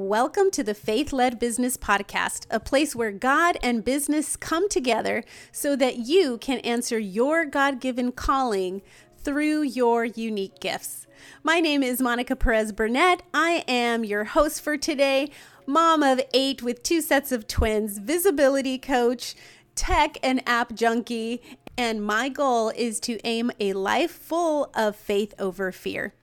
Welcome 0.00 0.52
to 0.52 0.62
the 0.62 0.74
Faith 0.74 1.12
Led 1.12 1.40
Business 1.40 1.76
Podcast, 1.76 2.46
a 2.52 2.60
place 2.60 2.94
where 2.94 3.10
God 3.10 3.58
and 3.64 3.84
business 3.84 4.36
come 4.36 4.68
together 4.68 5.24
so 5.50 5.74
that 5.74 5.96
you 5.96 6.38
can 6.38 6.60
answer 6.60 7.00
your 7.00 7.44
God 7.44 7.80
given 7.80 8.12
calling 8.12 8.82
through 9.16 9.62
your 9.62 10.04
unique 10.04 10.60
gifts. 10.60 11.08
My 11.42 11.58
name 11.58 11.82
is 11.82 12.00
Monica 12.00 12.36
Perez 12.36 12.70
Burnett. 12.70 13.22
I 13.34 13.64
am 13.66 14.04
your 14.04 14.22
host 14.22 14.62
for 14.62 14.76
today, 14.76 15.32
mom 15.66 16.04
of 16.04 16.20
eight 16.32 16.62
with 16.62 16.84
two 16.84 17.00
sets 17.00 17.32
of 17.32 17.48
twins, 17.48 17.98
visibility 17.98 18.78
coach, 18.78 19.34
tech 19.74 20.16
and 20.22 20.48
app 20.48 20.74
junkie, 20.74 21.42
and 21.76 22.04
my 22.04 22.28
goal 22.28 22.68
is 22.68 23.00
to 23.00 23.18
aim 23.24 23.50
a 23.58 23.72
life 23.72 24.12
full 24.12 24.70
of 24.76 24.94
faith 24.94 25.34
over 25.40 25.72
fear. 25.72 26.14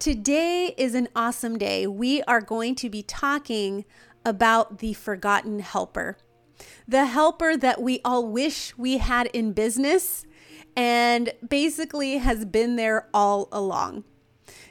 Today 0.00 0.74
is 0.78 0.94
an 0.94 1.08
awesome 1.14 1.58
day. 1.58 1.86
We 1.86 2.22
are 2.22 2.40
going 2.40 2.74
to 2.76 2.88
be 2.88 3.02
talking 3.02 3.84
about 4.24 4.78
the 4.78 4.94
forgotten 4.94 5.58
helper, 5.58 6.16
the 6.88 7.04
helper 7.04 7.54
that 7.58 7.82
we 7.82 8.00
all 8.02 8.26
wish 8.26 8.74
we 8.78 8.96
had 8.96 9.26
in 9.34 9.52
business 9.52 10.24
and 10.74 11.34
basically 11.46 12.16
has 12.16 12.46
been 12.46 12.76
there 12.76 13.10
all 13.12 13.50
along. 13.52 14.04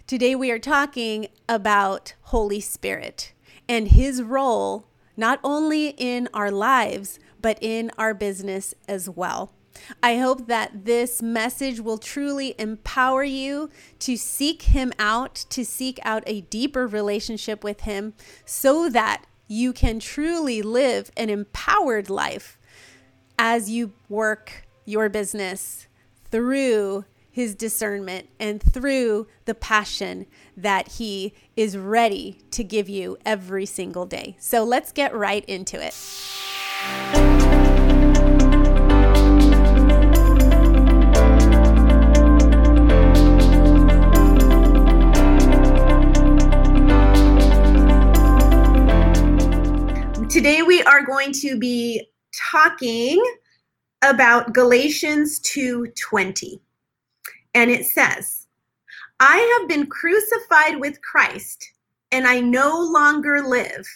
Today, 0.08 0.34
we 0.34 0.50
are 0.50 0.58
talking 0.58 1.28
about 1.48 2.16
Holy 2.22 2.60
Spirit 2.60 3.34
and 3.68 3.90
his 3.90 4.24
role 4.24 4.88
not 5.16 5.40
only 5.44 5.90
in 5.90 6.28
our 6.34 6.50
lives, 6.50 7.20
but 7.40 7.60
in 7.62 7.92
our 8.00 8.16
business 8.16 8.74
as 8.88 9.08
well. 9.08 9.54
I 10.02 10.18
hope 10.18 10.48
that 10.48 10.86
this 10.86 11.22
message 11.22 11.80
will 11.80 11.98
truly 11.98 12.56
empower 12.58 13.24
you 13.24 13.70
to 14.00 14.18
seek 14.18 14.64
Him 14.64 14.94
out, 15.00 15.46
to 15.50 15.66
seek 15.66 16.00
out 16.04 16.24
a 16.26 16.42
deeper 16.42 16.88
relationship 16.88 17.64
with 17.64 17.82
Him, 17.82 18.14
so 18.46 18.90
that 18.90 19.26
you 19.48 19.74
can 19.74 20.00
truly 20.00 20.62
live 20.62 21.12
an 21.18 21.30
empowered 21.30 22.10
life 22.10 22.58
as 23.38 23.70
you 23.70 23.94
work 24.08 24.68
your 24.86 25.10
business 25.10 25.88
through 26.30 27.06
His 27.32 27.56
discernment 27.56 28.30
and 28.40 28.62
through 28.62 29.28
the 29.46 29.56
passion 29.56 30.28
that 30.56 30.90
He 30.94 31.34
is 31.56 31.78
ready 31.78 32.40
to 32.52 32.64
give 32.64 32.90
you 32.90 33.18
every 33.26 33.66
single 33.66 34.06
day. 34.06 34.36
So 34.40 34.64
let's 34.64 34.92
get 34.92 35.16
right 35.16 35.46
into 35.46 35.84
it. 35.84 37.19
Today 50.30 50.62
we 50.62 50.84
are 50.84 51.04
going 51.04 51.32
to 51.42 51.58
be 51.58 52.08
talking 52.52 53.20
about 54.04 54.54
Galatians 54.54 55.40
2:20. 55.40 56.62
And 57.56 57.72
it 57.72 57.88
says, 57.88 58.46
"I 59.20 59.38
have 59.58 59.68
been 59.68 59.88
crucified 59.88 60.80
with 60.80 61.02
Christ, 61.02 61.74
and 62.12 62.28
I 62.28 62.42
no 62.42 62.80
longer 62.80 63.42
live, 63.42 63.88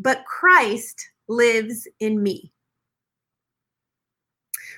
but 0.00 0.24
Christ 0.26 1.08
lives 1.28 1.86
in 2.00 2.20
me." 2.20 2.52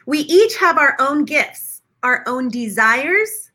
We 0.04 0.18
each 0.18 0.58
have 0.58 0.76
our 0.76 0.94
own 0.98 1.24
gifts, 1.24 1.80
our 2.02 2.22
own 2.26 2.50
desires, 2.50 3.50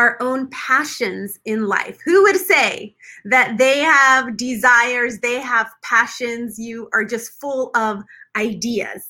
our 0.00 0.16
own 0.22 0.48
passions 0.48 1.38
in 1.44 1.66
life. 1.66 1.98
Who 2.06 2.22
would 2.22 2.38
say 2.38 2.96
that 3.26 3.58
they 3.58 3.80
have 3.80 4.38
desires, 4.38 5.18
they 5.18 5.38
have 5.40 5.70
passions, 5.82 6.58
you 6.58 6.88
are 6.94 7.04
just 7.04 7.38
full 7.38 7.70
of 7.74 8.02
ideas? 8.34 9.06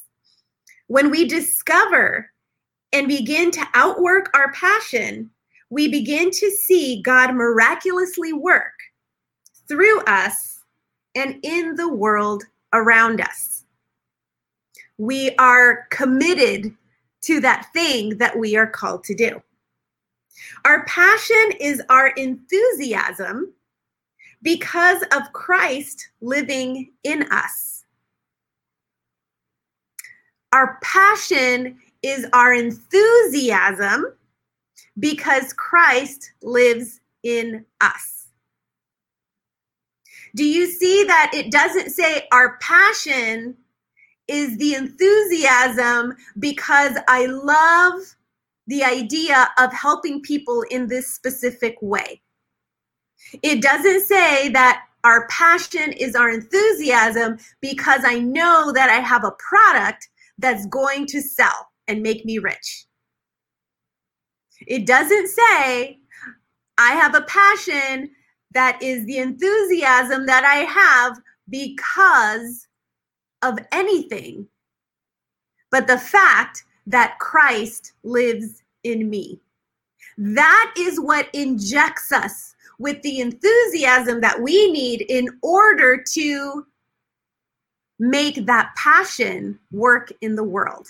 When 0.89 1.09
we 1.09 1.29
discover 1.29 2.29
and 2.93 3.07
begin 3.07 3.53
to 3.53 3.69
outwork 3.75 4.31
our 4.35 4.51
passion, 4.51 5.31
we 5.71 5.87
begin 5.87 6.33
to 6.33 6.51
see 6.51 7.01
God 7.03 7.37
miraculously 7.37 8.33
work 8.33 8.75
through 9.69 10.01
us 10.09 10.65
and 11.15 11.39
in 11.45 11.77
the 11.77 11.89
world 11.89 12.43
around 12.73 13.21
us. 13.21 13.65
We 14.99 15.37
are 15.37 15.87
committed 15.91 16.77
to 17.23 17.39
that 17.43 17.69
thing 17.73 18.19
that 18.19 18.37
we 18.37 18.57
are 18.57 18.67
called 18.67 19.05
to 19.05 19.15
do. 19.15 19.41
Our 20.65 20.85
passion 20.85 21.53
is 21.61 21.83
our 21.89 22.09
enthusiasm 22.09 23.53
because 24.43 25.03
of 25.13 25.33
Christ 25.33 26.09
living 26.21 26.93
in 27.05 27.25
us. 27.31 27.85
Our 30.53 30.79
passion 30.83 31.79
is 32.03 32.27
our 32.33 32.53
enthusiasm 32.55 34.07
because 34.99 35.53
Christ 35.53 36.33
lives 36.43 37.01
in 37.23 37.65
us. 37.81 38.29
Do 40.35 40.45
you 40.45 40.67
see 40.67 41.05
that 41.05 41.33
it 41.35 41.51
doesn't 41.51 41.91
say 41.91 42.27
our 42.33 42.57
passion 42.59 43.57
is 44.29 44.57
the 44.59 44.75
enthusiasm 44.75 46.15
because 46.39 46.97
I 47.09 47.27
love 47.27 48.17
the 48.67 48.85
idea 48.85 49.49
of 49.59 49.73
helping 49.73 50.23
people 50.23 50.65
in 50.71 50.87
this 50.87 51.15
specific 51.15 51.77
way. 51.81 52.21
It 53.43 53.63
doesn't 53.63 54.07
say 54.07 54.49
that 54.51 54.85
our 55.05 55.27
passion 55.29 55.93
is 55.93 56.15
our 56.15 56.31
enthusiasm 56.31 57.39
because 57.61 58.03
I 58.05 58.19
know 58.19 58.73
that 58.73 58.91
I 58.91 59.01
have 59.01 59.25
a 59.25 59.33
product 59.33 60.09
that's 60.39 60.67
going 60.67 61.07
to 61.07 61.21
sell 61.21 61.69
and 61.89 62.03
make 62.03 62.25
me 62.25 62.39
rich. 62.39 62.87
It 64.67 64.87
doesn't 64.87 65.29
say 65.29 65.99
I 66.79 66.93
have 66.93 67.15
a 67.15 67.23
passion 67.23 68.11
that 68.53 68.83
is 68.83 69.07
the 69.07 69.19
enthusiasm 69.19 70.27
that 70.27 70.45
I 70.45 70.65
have 70.65 71.19
because 71.49 72.67
of 73.43 73.59
anything, 73.73 74.47
but 75.71 75.87
the 75.87 75.99
fact 75.99 76.65
that 76.87 77.19
Christ 77.19 77.93
lives 78.03 78.63
in 78.85 79.09
me. 79.09 79.41
That 80.19 80.75
is 80.77 81.01
what 81.01 81.29
injects 81.33 82.13
us 82.13 82.55
with 82.79 83.01
the 83.03 83.21
enthusiasm 83.21 84.21
that 84.23 84.41
we 84.41 84.71
need 84.73 85.03
in 85.03 85.29
order 85.43 86.03
to 86.13 86.67
make 87.99 88.47
that 88.47 88.71
passion 88.77 89.59
work 89.71 90.11
in 90.23 90.35
the 90.35 90.45
world. 90.45 90.89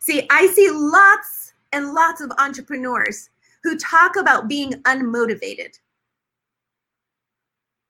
See, 0.00 0.26
I 0.30 0.48
see 0.48 0.68
lots 0.70 1.54
and 1.72 1.94
lots 1.94 2.20
of 2.20 2.30
entrepreneurs 2.38 3.30
who 3.62 3.78
talk 3.78 4.16
about 4.16 4.48
being 4.48 4.72
unmotivated. 4.82 5.78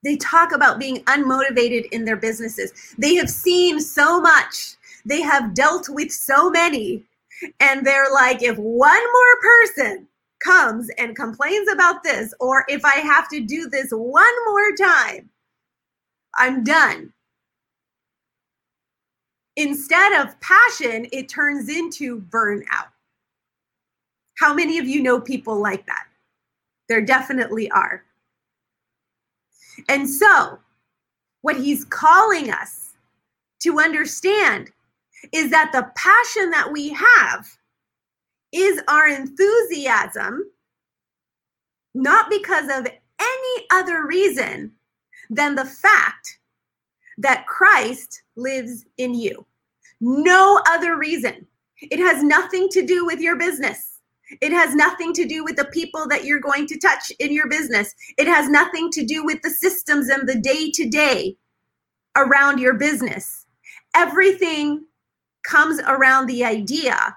They 0.05 0.17
talk 0.17 0.53
about 0.53 0.79
being 0.79 0.99
unmotivated 1.05 1.87
in 1.91 2.05
their 2.05 2.17
businesses. 2.17 2.73
They 2.99 3.15
have 3.15 3.31
seen 3.31 3.81
so 3.81 4.21
much 4.21 4.77
they 5.05 5.21
have 5.21 5.55
dealt 5.55 5.89
with 5.89 6.11
so 6.11 6.51
many. 6.51 7.05
And 7.61 7.87
they're 7.87 8.13
like, 8.13 8.43
if 8.43 8.57
one 8.57 9.03
more 9.13 9.41
person 9.43 10.07
comes 10.41 10.89
and 10.99 11.17
complains 11.17 11.71
about 11.71 12.03
this, 12.03 12.33
or 12.41 12.65
if 12.69 12.85
I 12.85 12.97
have 12.97 13.29
to 13.31 13.41
do 13.41 13.69
this 13.69 13.91
one 13.91 14.35
more 14.47 14.77
time, 14.77 15.29
I'm 16.39 16.65
done. 16.65 17.13
Instead 19.57 20.13
of 20.21 20.39
passion, 20.41 21.07
it 21.13 21.29
turns 21.29 21.69
into 21.69 22.21
burnout. 22.21 22.89
How 24.39 24.53
many 24.53 24.79
of 24.79 24.87
you 24.87 25.03
know 25.03 25.21
people 25.21 25.61
like 25.61 25.87
that? 25.87 26.07
There 26.89 27.01
definitely 27.01 27.71
are. 27.71 28.05
And 29.89 30.09
so, 30.09 30.59
what 31.43 31.57
he's 31.57 31.85
calling 31.85 32.51
us 32.51 32.93
to 33.61 33.79
understand 33.79 34.71
is 35.33 35.51
that 35.51 35.71
the 35.73 35.91
passion 35.97 36.51
that 36.51 36.71
we 36.73 36.91
have 36.91 37.47
is 38.53 38.81
our 38.89 39.09
enthusiasm, 39.09 40.45
not 41.95 42.31
because 42.31 42.69
of 42.71 42.87
any 43.21 43.67
other 43.73 44.07
reason 44.07 44.73
than 45.31 45.55
the 45.55 45.65
fact 45.65 46.39
that 47.19 47.47
Christ 47.47 48.23
lives 48.37 48.85
in 48.99 49.15
you. 49.15 49.47
No 50.01 50.61
other 50.69 50.99
reason. 50.99 51.47
It 51.81 51.99
has 51.99 52.23
nothing 52.23 52.69
to 52.71 52.85
do 52.85 53.05
with 53.07 53.21
your 53.21 53.37
business. 53.37 54.01
It 54.41 54.53
has 54.53 54.75
nothing 54.75 55.13
to 55.15 55.27
do 55.27 55.45
with 55.45 55.57
the 55.57 55.67
people 55.67 56.09
that 56.09 56.25
you're 56.25 56.41
going 56.41 56.67
to 56.69 56.79
touch 56.79 57.13
in 57.19 57.33
your 57.33 57.49
business. 57.49 57.95
It 58.17 58.27
has 58.27 58.49
nothing 58.49 58.91
to 58.93 59.05
do 59.05 59.25
with 59.25 59.43
the 59.43 59.51
systems 59.51 60.09
and 60.09 60.29
the 60.29 60.39
day 60.39 60.71
to 60.73 60.89
day 60.89 61.37
around 62.17 62.59
your 62.59 62.75
business. 62.75 63.47
Everything 63.95 64.85
comes 65.45 65.81
around 65.87 66.27
the 66.27 66.45
idea 66.45 67.17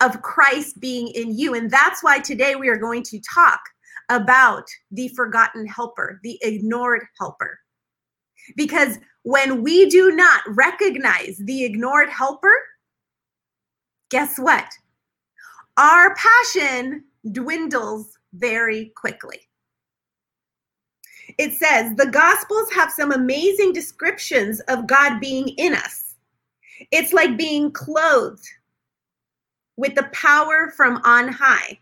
of 0.00 0.22
Christ 0.22 0.80
being 0.80 1.08
in 1.08 1.36
you. 1.38 1.54
And 1.54 1.70
that's 1.70 2.02
why 2.02 2.18
today 2.18 2.56
we 2.56 2.68
are 2.68 2.76
going 2.76 3.02
to 3.04 3.20
talk 3.20 3.60
about 4.08 4.66
the 4.90 5.08
forgotten 5.08 5.66
helper, 5.66 6.20
the 6.22 6.38
ignored 6.42 7.04
helper. 7.18 7.60
Because 8.56 8.98
when 9.22 9.62
we 9.62 9.88
do 9.88 10.10
not 10.16 10.42
recognize 10.48 11.36
the 11.44 11.64
ignored 11.64 12.08
helper, 12.08 12.54
guess 14.10 14.38
what? 14.38 14.72
Our 15.76 16.14
passion 16.16 17.04
dwindles 17.30 18.18
very 18.32 18.92
quickly. 18.96 19.40
It 21.38 21.54
says 21.54 21.94
the 21.94 22.06
Gospels 22.06 22.72
have 22.72 22.90
some 22.90 23.12
amazing 23.12 23.72
descriptions 23.72 24.60
of 24.60 24.86
God 24.86 25.20
being 25.20 25.48
in 25.58 25.74
us. 25.74 25.99
It's 26.90 27.12
like 27.12 27.36
being 27.36 27.70
clothed 27.72 28.46
with 29.76 29.94
the 29.94 30.08
power 30.12 30.72
from 30.76 31.00
on 31.04 31.28
high, 31.28 31.78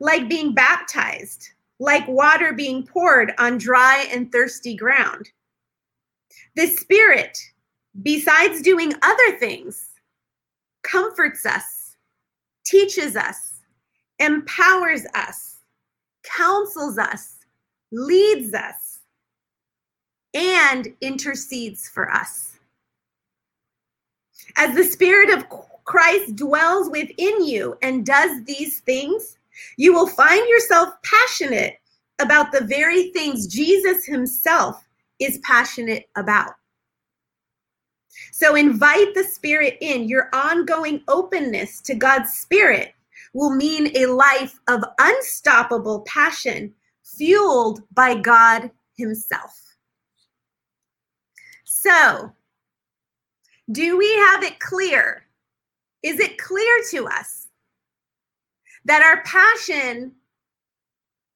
like 0.00 0.28
being 0.28 0.54
baptized, 0.54 1.50
like 1.78 2.06
water 2.08 2.52
being 2.52 2.84
poured 2.84 3.34
on 3.38 3.58
dry 3.58 4.06
and 4.12 4.30
thirsty 4.30 4.74
ground. 4.76 5.28
The 6.56 6.66
Spirit, 6.66 7.38
besides 8.02 8.62
doing 8.62 8.92
other 9.02 9.38
things, 9.38 9.90
comforts 10.82 11.46
us, 11.46 11.96
teaches 12.64 13.16
us, 13.16 13.60
empowers 14.18 15.04
us, 15.14 15.58
counsels 16.24 16.98
us, 16.98 17.38
leads 17.92 18.54
us, 18.54 19.00
and 20.34 20.88
intercedes 21.00 21.88
for 21.88 22.10
us. 22.12 22.57
As 24.56 24.74
the 24.74 24.84
Spirit 24.84 25.30
of 25.30 25.46
Christ 25.84 26.36
dwells 26.36 26.90
within 26.90 27.44
you 27.44 27.76
and 27.82 28.04
does 28.04 28.44
these 28.44 28.80
things, 28.80 29.38
you 29.76 29.92
will 29.92 30.06
find 30.06 30.46
yourself 30.48 30.94
passionate 31.02 31.78
about 32.18 32.52
the 32.52 32.64
very 32.64 33.10
things 33.12 33.46
Jesus 33.46 34.04
himself 34.04 34.84
is 35.20 35.38
passionate 35.38 36.08
about. 36.16 36.52
So 38.32 38.54
invite 38.54 39.14
the 39.14 39.24
Spirit 39.24 39.78
in. 39.80 40.08
Your 40.08 40.28
ongoing 40.32 41.02
openness 41.08 41.80
to 41.82 41.94
God's 41.94 42.32
Spirit 42.32 42.94
will 43.32 43.54
mean 43.54 43.96
a 43.96 44.06
life 44.06 44.58
of 44.68 44.84
unstoppable 44.98 46.00
passion 46.02 46.72
fueled 47.04 47.82
by 47.94 48.14
God 48.14 48.70
Himself. 48.96 49.58
So, 51.64 52.32
do 53.70 53.98
we 53.98 54.12
have 54.14 54.42
it 54.42 54.58
clear? 54.60 55.24
Is 56.02 56.20
it 56.20 56.38
clear 56.38 56.82
to 56.90 57.06
us 57.06 57.48
that 58.84 59.02
our 59.02 59.22
passion 59.24 60.12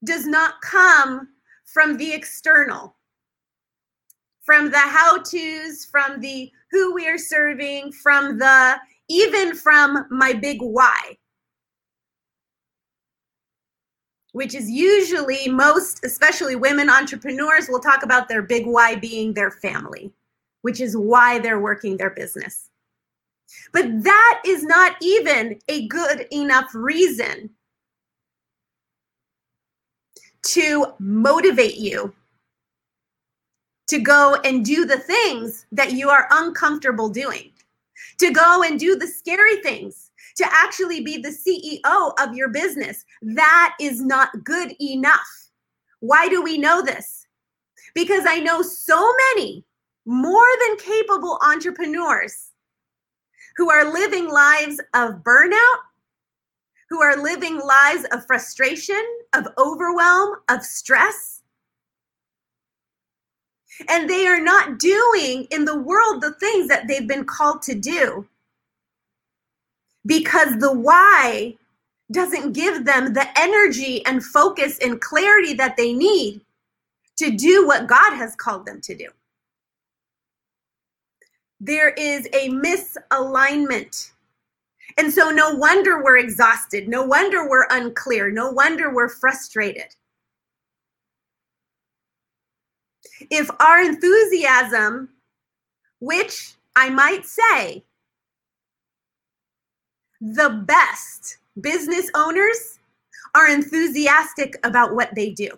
does 0.05 0.27
not 0.27 0.61
come 0.63 1.29
from 1.65 1.97
the 1.97 2.13
external, 2.13 2.97
from 4.43 4.71
the 4.71 4.79
how 4.79 5.19
to's, 5.19 5.85
from 5.85 6.21
the 6.21 6.51
who 6.71 6.95
we 6.95 7.07
are 7.09 7.19
serving, 7.19 7.93
from 7.93 8.39
the 8.39 8.77
even 9.09 9.55
from 9.55 10.07
my 10.11 10.33
big 10.33 10.59
why? 10.61 11.17
which 14.33 14.55
is 14.55 14.71
usually 14.71 15.47
most, 15.49 16.05
especially 16.05 16.57
women 16.57 16.89
entrepreneurs, 16.89 17.69
will 17.69 17.79
talk 17.79 18.03
about 18.03 18.29
their 18.29 18.43
big 18.43 18.67
why 18.67 18.97
being 18.97 19.33
their 19.35 19.51
family, 19.51 20.11
which 20.63 20.81
is 20.81 20.97
why 20.97 21.39
they're 21.39 21.61
working 21.61 21.97
their 21.97 22.11
business. 22.11 22.69
But 23.73 24.03
that 24.03 24.43
is 24.47 24.65
not 24.65 24.97
even 25.03 25.59
a 25.69 25.87
good 25.89 26.27
enough 26.33 26.71
reason 26.75 27.51
to 30.45 30.95
motivate 30.99 31.77
you 31.77 32.13
to 33.89 33.99
go 33.99 34.37
and 34.45 34.65
do 34.65 34.87
the 34.87 34.99
things 34.99 35.67
that 35.71 35.93
you 35.93 36.09
are 36.09 36.27
uncomfortable 36.31 37.09
doing, 37.09 37.53
to 38.19 38.33
go 38.33 38.63
and 38.63 38.81
do 38.81 38.97
the 38.97 39.07
scary 39.07 39.57
things 39.57 40.11
to 40.37 40.47
actually 40.51 41.03
be 41.03 41.19
the 41.19 41.29
CEO 41.29 42.13
of 42.19 42.35
your 42.35 42.49
business. 42.49 43.05
That 43.21 43.75
is 43.81 44.01
not 44.01 44.45
good 44.45 44.75
enough. 44.81 45.51
Why 46.01 46.29
do 46.29 46.43
we 46.43 46.57
know 46.57 46.83
this? 46.83 47.27
Because 47.95 48.25
I 48.27 48.39
know 48.39 48.63
so 48.63 49.13
many 49.35 49.65
more 50.05 50.47
than 50.67 50.77
capable 50.79 51.39
entrepreneurs 51.45 52.51
who 53.57 53.71
are 53.71 53.93
living 53.93 54.29
lives 54.29 54.81
of 54.95 55.23
burnout, 55.23 55.81
who 56.89 57.03
are 57.03 57.17
living 57.17 57.59
lives 57.59 58.05
of 58.13 58.27
frustration, 58.27 59.03
of 59.35 59.47
overwhelm, 59.59 60.37
of 60.49 60.63
stress. 60.63 61.43
And 63.89 64.09
they 64.09 64.27
are 64.27 64.41
not 64.41 64.79
doing 64.79 65.47
in 65.51 65.65
the 65.65 65.79
world 65.79 66.21
the 66.21 66.35
things 66.35 66.69
that 66.69 66.89
they've 66.89 67.07
been 67.07 67.25
called 67.25 67.63
to 67.63 67.75
do 67.75 68.27
because 70.05 70.59
the 70.59 70.73
why 70.73 71.57
doesn't 72.11 72.53
give 72.53 72.85
them 72.85 73.15
the 73.15 73.27
energy 73.39 74.05
and 74.05 74.25
focus 74.25 74.79
and 74.81 75.01
clarity 75.01 75.55
that 75.55 75.77
they 75.77 75.93
need 75.93 76.41
to 77.17 77.31
do 77.31 77.67
what 77.67 77.87
God 77.87 78.15
has 78.15 78.37
called 78.37 78.67
them 78.67 78.81
to 78.83 78.95
do. 78.95 79.09
There 81.65 81.91
is 81.91 82.27
a 82.33 82.49
misalignment. 82.49 84.11
And 84.99 85.13
so, 85.13 85.31
no 85.31 85.55
wonder 85.55 86.03
we're 86.03 86.19
exhausted. 86.19 86.89
No 86.89 87.05
wonder 87.05 87.49
we're 87.49 87.69
unclear. 87.71 88.33
No 88.33 88.51
wonder 88.51 88.93
we're 88.93 89.09
frustrated. 89.09 89.95
If 93.31 93.49
our 93.61 93.81
enthusiasm, 93.81 95.11
which 96.01 96.57
I 96.75 96.91
might 96.91 97.25
say 97.25 97.85
the 100.21 100.65
best 100.67 101.39
business 101.61 102.11
owners 102.17 102.81
are 103.37 103.49
enthusiastic 103.49 104.59
about 104.65 104.97
what 104.97 105.15
they 105.15 105.31
do, 105.31 105.51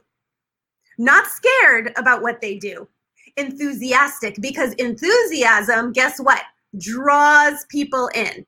not 0.99 1.29
scared 1.29 1.95
about 1.97 2.21
what 2.21 2.43
they 2.43 2.59
do. 2.59 2.87
Enthusiastic 3.36 4.36
because 4.40 4.72
enthusiasm, 4.75 5.92
guess 5.92 6.19
what? 6.20 6.42
Draws 6.78 7.64
people 7.66 8.08
in. 8.14 8.46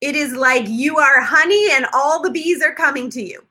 It 0.00 0.16
is 0.16 0.32
like 0.32 0.66
you 0.66 0.98
are 0.98 1.20
honey 1.20 1.68
and 1.72 1.86
all 1.92 2.22
the 2.22 2.30
bees 2.30 2.62
are 2.62 2.74
coming 2.74 3.10
to 3.10 3.22
you. 3.22 3.44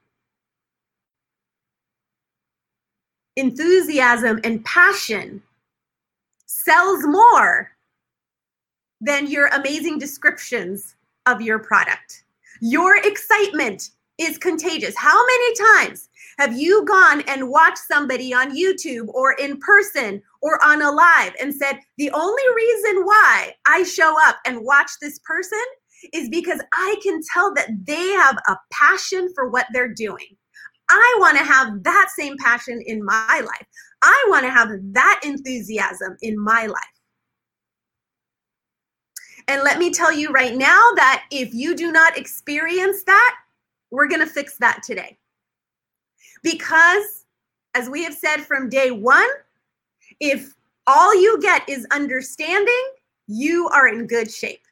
Enthusiasm 3.36 4.40
and 4.44 4.64
passion 4.66 5.42
sells 6.46 7.06
more 7.06 7.72
than 9.00 9.28
your 9.28 9.48
amazing 9.48 10.00
descriptions 10.00 10.96
of 11.26 11.42
your 11.42 11.60
product. 11.60 12.24
Your 12.60 12.98
excitement 12.98 13.92
is 14.20 14.38
contagious. 14.38 14.96
How 14.98 15.20
many 15.26 15.56
times 15.56 16.10
have 16.38 16.58
you 16.58 16.86
gone 16.86 17.22
and 17.28 17.50
watched 17.50 17.80
somebody 17.80 18.34
on 18.34 18.56
YouTube 18.56 19.08
or 19.08 19.34
in 19.34 19.58
person 19.60 20.22
or 20.42 20.64
on 20.64 20.82
a 20.82 20.92
live 20.92 21.34
and 21.42 21.54
said, 21.54 21.80
The 21.98 22.12
only 22.12 22.44
reason 22.56 23.06
why 23.06 23.56
I 23.66 23.84
show 23.84 24.16
up 24.28 24.38
and 24.46 24.64
watch 24.64 24.92
this 25.02 25.20
person 25.20 25.60
is 26.14 26.30
because 26.30 26.62
I 26.74 26.96
can 27.02 27.22
tell 27.34 27.54
that 27.56 27.70
they 27.86 28.10
have 28.12 28.38
a 28.48 28.58
passion 28.72 29.30
for 29.34 29.50
what 29.50 29.66
they're 29.74 29.94
doing. 29.94 30.38
I 30.90 31.18
want 31.20 31.38
to 31.38 31.44
have 31.44 31.84
that 31.84 32.10
same 32.16 32.36
passion 32.38 32.82
in 32.86 33.04
my 33.04 33.42
life. 33.46 33.68
I 34.02 34.26
want 34.30 34.46
to 34.46 34.52
have 34.52 34.70
that 34.94 35.22
enthusiasm 35.24 36.18
in 36.22 36.40
my 36.40 36.66
life. 36.66 36.84
And 39.48 39.64
let 39.64 39.78
me 39.80 39.92
tell 39.92 40.12
you 40.12 40.32
right 40.32 40.56
now 40.56 40.82
that 40.96 41.26
if 41.32 41.54
you 41.54 41.76
do 41.76 41.92
not 41.92 42.18
experience 42.18 43.04
that, 43.06 43.36
we're 43.92 44.08
going 44.08 44.22
to 44.22 44.28
fix 44.28 44.58
that 44.58 44.82
today. 44.84 45.18
Because, 46.44 47.26
as 47.76 47.90
we 47.90 48.04
have 48.04 48.14
said 48.14 48.38
from 48.38 48.70
day 48.70 48.92
one, 48.92 49.28
if 50.20 50.54
all 50.88 51.20
you 51.20 51.40
get 51.42 51.68
is 51.68 51.86
understanding, 51.92 52.84
you 53.28 53.68
are 53.70 53.88
in 53.88 54.08
good 54.08 54.32
shape. 54.32 54.66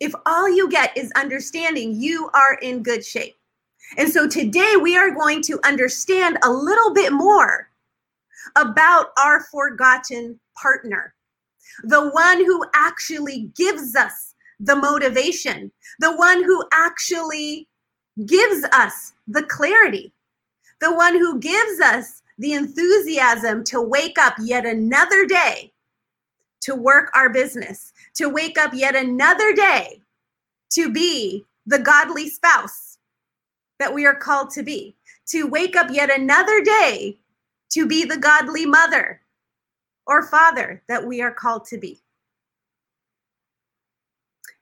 If 0.00 0.12
all 0.26 0.48
you 0.48 0.68
get 0.68 0.96
is 0.96 1.12
understanding, 1.16 1.94
you 1.94 2.28
are 2.34 2.58
in 2.60 2.82
good 2.82 3.04
shape. 3.04 3.36
And 3.96 4.08
so 4.08 4.28
today 4.28 4.74
we 4.80 4.96
are 4.96 5.10
going 5.10 5.42
to 5.42 5.60
understand 5.64 6.38
a 6.42 6.50
little 6.50 6.92
bit 6.92 7.12
more 7.12 7.68
about 8.56 9.06
our 9.18 9.40
forgotten 9.44 10.40
partner 10.60 11.14
the 11.84 12.10
one 12.10 12.44
who 12.44 12.64
actually 12.74 13.50
gives 13.56 13.94
us 13.94 14.34
the 14.60 14.76
motivation, 14.76 15.72
the 15.98 16.14
one 16.16 16.42
who 16.44 16.62
actually 16.72 17.68
gives 18.26 18.64
us 18.72 19.12
the 19.26 19.42
clarity, 19.44 20.12
the 20.80 20.94
one 20.94 21.14
who 21.14 21.38
gives 21.38 21.80
us 21.80 22.22
the 22.38 22.52
enthusiasm 22.52 23.64
to 23.64 23.80
wake 23.80 24.18
up 24.18 24.34
yet 24.40 24.66
another 24.66 25.26
day 25.26 25.72
to 26.62 26.74
work 26.74 27.10
our 27.14 27.28
business, 27.28 27.92
to 28.14 28.28
wake 28.28 28.58
up 28.58 28.72
yet 28.74 28.94
another 28.94 29.52
day 29.52 30.00
to 30.70 30.90
be 30.90 31.44
the 31.66 31.78
godly 31.78 32.28
spouse 32.28 32.98
that 33.78 33.92
we 33.92 34.06
are 34.06 34.14
called 34.14 34.50
to 34.50 34.62
be, 34.62 34.94
to 35.26 35.46
wake 35.46 35.76
up 35.76 35.88
yet 35.90 36.10
another 36.10 36.62
day 36.62 37.18
to 37.70 37.86
be 37.86 38.04
the 38.04 38.16
godly 38.16 38.66
mother 38.66 39.20
or 40.06 40.26
father 40.26 40.82
that 40.88 41.04
we 41.04 41.20
are 41.22 41.32
called 41.32 41.64
to 41.64 41.78
be. 41.78 42.00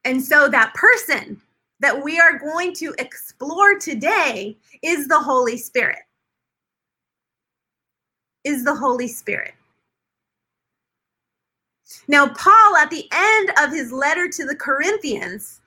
And 0.05 0.23
so 0.23 0.49
that 0.49 0.75
person 0.75 1.41
that 1.81 2.03
we 2.03 2.19
are 2.21 2.39
going 2.39 2.75
to 2.75 2.95
explore 2.99 3.79
today 3.79 4.57
is 4.83 5.09
the 5.09 5.19
Holy 5.19 5.57
Spirit. 5.57 6.01
Is 8.45 8.65
the 8.65 8.75
Holy 8.75 9.09
Spirit. 9.09 9.55
Now, 12.07 12.29
Paul, 12.29 12.77
at 12.77 12.91
the 12.91 13.09
end 13.13 13.51
of 13.61 13.71
his 13.71 13.93
letter 13.93 14.29
to 14.29 14.47
the 14.47 14.55
Corinthians, 14.55 15.61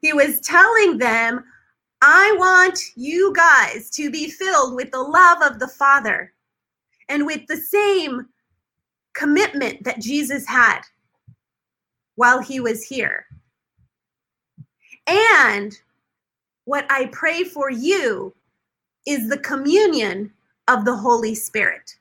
he 0.00 0.12
was 0.12 0.40
telling 0.40 0.98
them, 0.98 1.44
I 2.02 2.34
want 2.36 2.78
you 2.96 3.32
guys 3.32 3.88
to 3.90 4.10
be 4.10 4.28
filled 4.28 4.74
with 4.74 4.90
the 4.90 5.02
love 5.02 5.38
of 5.42 5.58
the 5.58 5.68
Father 5.68 6.32
and 7.08 7.24
with 7.24 7.46
the 7.46 7.56
same 7.56 8.26
commitment 9.14 9.84
that 9.84 10.00
Jesus 10.00 10.46
had 10.46 10.80
while 12.16 12.40
he 12.40 12.60
was 12.60 12.82
here. 12.82 13.26
And 15.06 15.76
what 16.64 16.86
I 16.90 17.06
pray 17.06 17.44
for 17.44 17.70
you 17.70 18.34
is 19.06 19.28
the 19.28 19.38
communion 19.38 20.32
of 20.68 20.84
the 20.84 20.96
Holy 20.96 21.34
Spirit. 21.34 21.96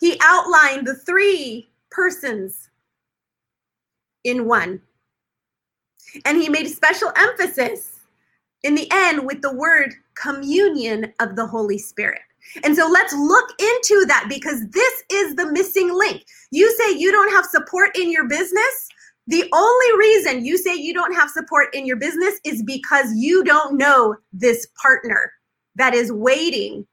He 0.00 0.18
outlined 0.22 0.86
the 0.86 0.94
three 0.94 1.68
persons 1.90 2.70
in 4.24 4.46
one. 4.46 4.80
And 6.24 6.40
he 6.40 6.48
made 6.48 6.68
special 6.68 7.12
emphasis 7.16 8.00
in 8.62 8.74
the 8.74 8.88
end 8.92 9.26
with 9.26 9.42
the 9.42 9.54
word 9.54 9.94
communion 10.14 11.12
of 11.20 11.36
the 11.36 11.46
Holy 11.46 11.78
Spirit. 11.78 12.22
And 12.62 12.76
so 12.76 12.86
let's 12.88 13.12
look 13.12 13.50
into 13.58 14.04
that 14.06 14.26
because 14.28 14.68
this 14.68 15.02
is 15.10 15.34
the 15.34 15.50
missing 15.50 15.92
link. 15.92 16.24
You 16.50 16.70
say 16.76 16.96
you 16.96 17.10
don't 17.10 17.32
have 17.32 17.46
support 17.46 17.96
in 17.96 18.12
your 18.12 18.28
business. 18.28 18.88
The 19.26 19.48
only 19.52 19.98
reason 19.98 20.44
you 20.44 20.58
say 20.58 20.74
you 20.74 20.92
don't 20.92 21.14
have 21.14 21.30
support 21.30 21.74
in 21.74 21.86
your 21.86 21.96
business 21.96 22.38
is 22.44 22.62
because 22.62 23.14
you 23.16 23.42
don't 23.42 23.78
know 23.78 24.16
this 24.32 24.66
partner 24.80 25.32
that 25.76 25.94
is 25.94 26.12
waiting 26.12 26.86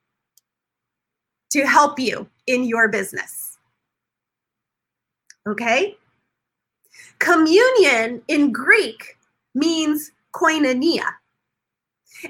to 1.52 1.68
help 1.68 2.00
you 2.00 2.28
in 2.48 2.64
your 2.64 2.88
business. 2.88 3.58
Okay? 5.48 5.98
Communion 7.20 8.22
in 8.28 8.52
Greek 8.52 9.18
means 9.54 10.12
koinonia. 10.34 11.06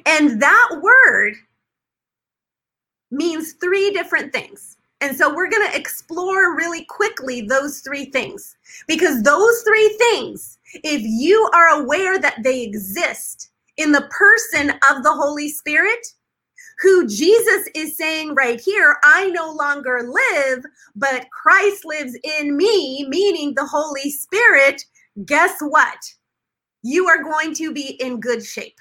And 0.06 0.42
that 0.42 0.80
word 0.82 1.36
means 3.12 3.54
three 3.54 3.92
different 3.92 4.34
things. 4.34 4.78
And 5.02 5.18
so 5.18 5.34
we're 5.34 5.50
going 5.50 5.68
to 5.68 5.78
explore 5.78 6.56
really 6.56 6.86
quickly 6.86 7.42
those 7.42 7.80
three 7.80 8.06
things 8.06 8.56
because 8.88 9.24
those 9.24 9.62
three 9.64 9.90
things, 9.98 10.60
if 10.76 11.02
you 11.02 11.50
are 11.54 11.82
aware 11.82 12.20
that 12.20 12.44
they 12.44 12.62
exist 12.62 13.50
in 13.78 13.92
the 13.92 14.08
person 14.12 14.70
of 14.90 15.04
the 15.04 15.12
Holy 15.12 15.50
Spirit, 15.50 16.06
who 16.82 17.08
Jesus 17.08 17.68
is 17.76 17.98
saying 17.98 18.36
right 18.36 18.62
here, 18.62 18.98
I 19.04 19.30
no 19.30 19.52
longer 19.52 20.04
live, 20.08 20.64
but 20.96 21.28
Christ 21.32 21.84
lives 21.86 22.18
in 22.40 22.56
me, 22.56 23.06
meaning 23.10 23.54
the 23.56 23.66
Holy 23.66 24.12
Spirit, 24.12 24.84
guess 25.26 25.58
what? 25.62 25.98
You 26.84 27.08
are 27.08 27.24
going 27.24 27.54
to 27.56 27.74
be 27.74 28.02
in 28.02 28.20
good 28.20 28.46
shape 28.46 28.78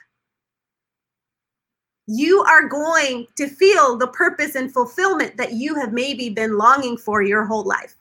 you 2.13 2.43
are 2.43 2.67
going 2.67 3.25
to 3.37 3.47
feel 3.47 3.97
the 3.97 4.09
purpose 4.09 4.57
and 4.57 4.73
fulfillment 4.73 5.37
that 5.37 5.53
you 5.53 5.77
have 5.77 5.93
maybe 5.93 6.29
been 6.29 6.59
longing 6.59 6.97
for 6.97 7.23
your 7.23 7.45
whole 7.45 7.63
life. 7.63 7.95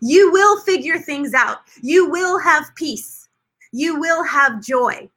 You 0.00 0.30
will 0.30 0.60
figure 0.60 1.00
things 1.00 1.34
out. 1.34 1.58
You 1.82 2.08
will 2.08 2.38
have 2.38 2.72
peace. 2.76 3.28
You 3.72 3.98
will 3.98 4.22
have 4.22 4.62
joy. 4.62 5.10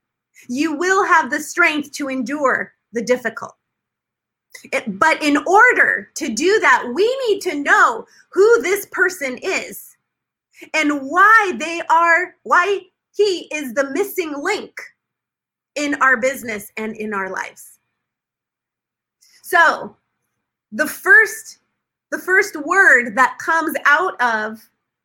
You 0.47 0.75
will 0.75 1.05
have 1.05 1.29
the 1.29 1.39
strength 1.39 1.91
to 1.91 2.09
endure 2.09 2.73
the 2.91 3.03
difficult. 3.03 3.53
It, 4.73 4.97
but 4.97 5.21
in 5.21 5.37
order 5.37 6.09
to 6.15 6.33
do 6.33 6.59
that, 6.61 6.91
we 6.95 7.05
need 7.27 7.39
to 7.41 7.61
know 7.61 8.03
who 8.31 8.63
this 8.63 8.87
person 8.87 9.37
is 9.43 9.95
and 10.73 11.01
why 11.01 11.53
they 11.59 11.83
are, 11.87 12.33
why 12.41 12.79
he 13.15 13.47
is 13.53 13.75
the 13.75 13.91
missing 13.91 14.33
link 14.41 14.73
in 15.79 15.95
our 16.01 16.17
business 16.17 16.71
and 16.75 16.95
in 16.97 17.13
our 17.13 17.29
lives. 17.29 17.79
So, 19.43 19.95
the 20.71 20.85
first 20.85 21.59
the 22.11 22.19
first 22.19 22.55
word 22.55 23.15
that 23.15 23.37
comes 23.37 23.75
out 23.85 24.19
of 24.19 24.59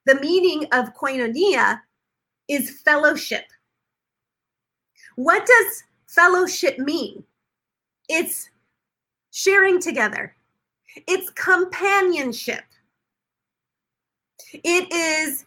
the 0.06 0.18
meaning 0.20 0.66
of 0.72 0.94
koinonia 0.94 1.80
is 2.48 2.80
fellowship. 2.82 3.44
What 5.16 5.46
does 5.46 5.84
fellowship 6.08 6.78
mean? 6.78 7.22
It's 8.08 8.48
sharing 9.32 9.80
together. 9.80 10.34
It's 11.06 11.28
companionship. 11.30 12.64
It 14.52 14.90
is 14.92 15.44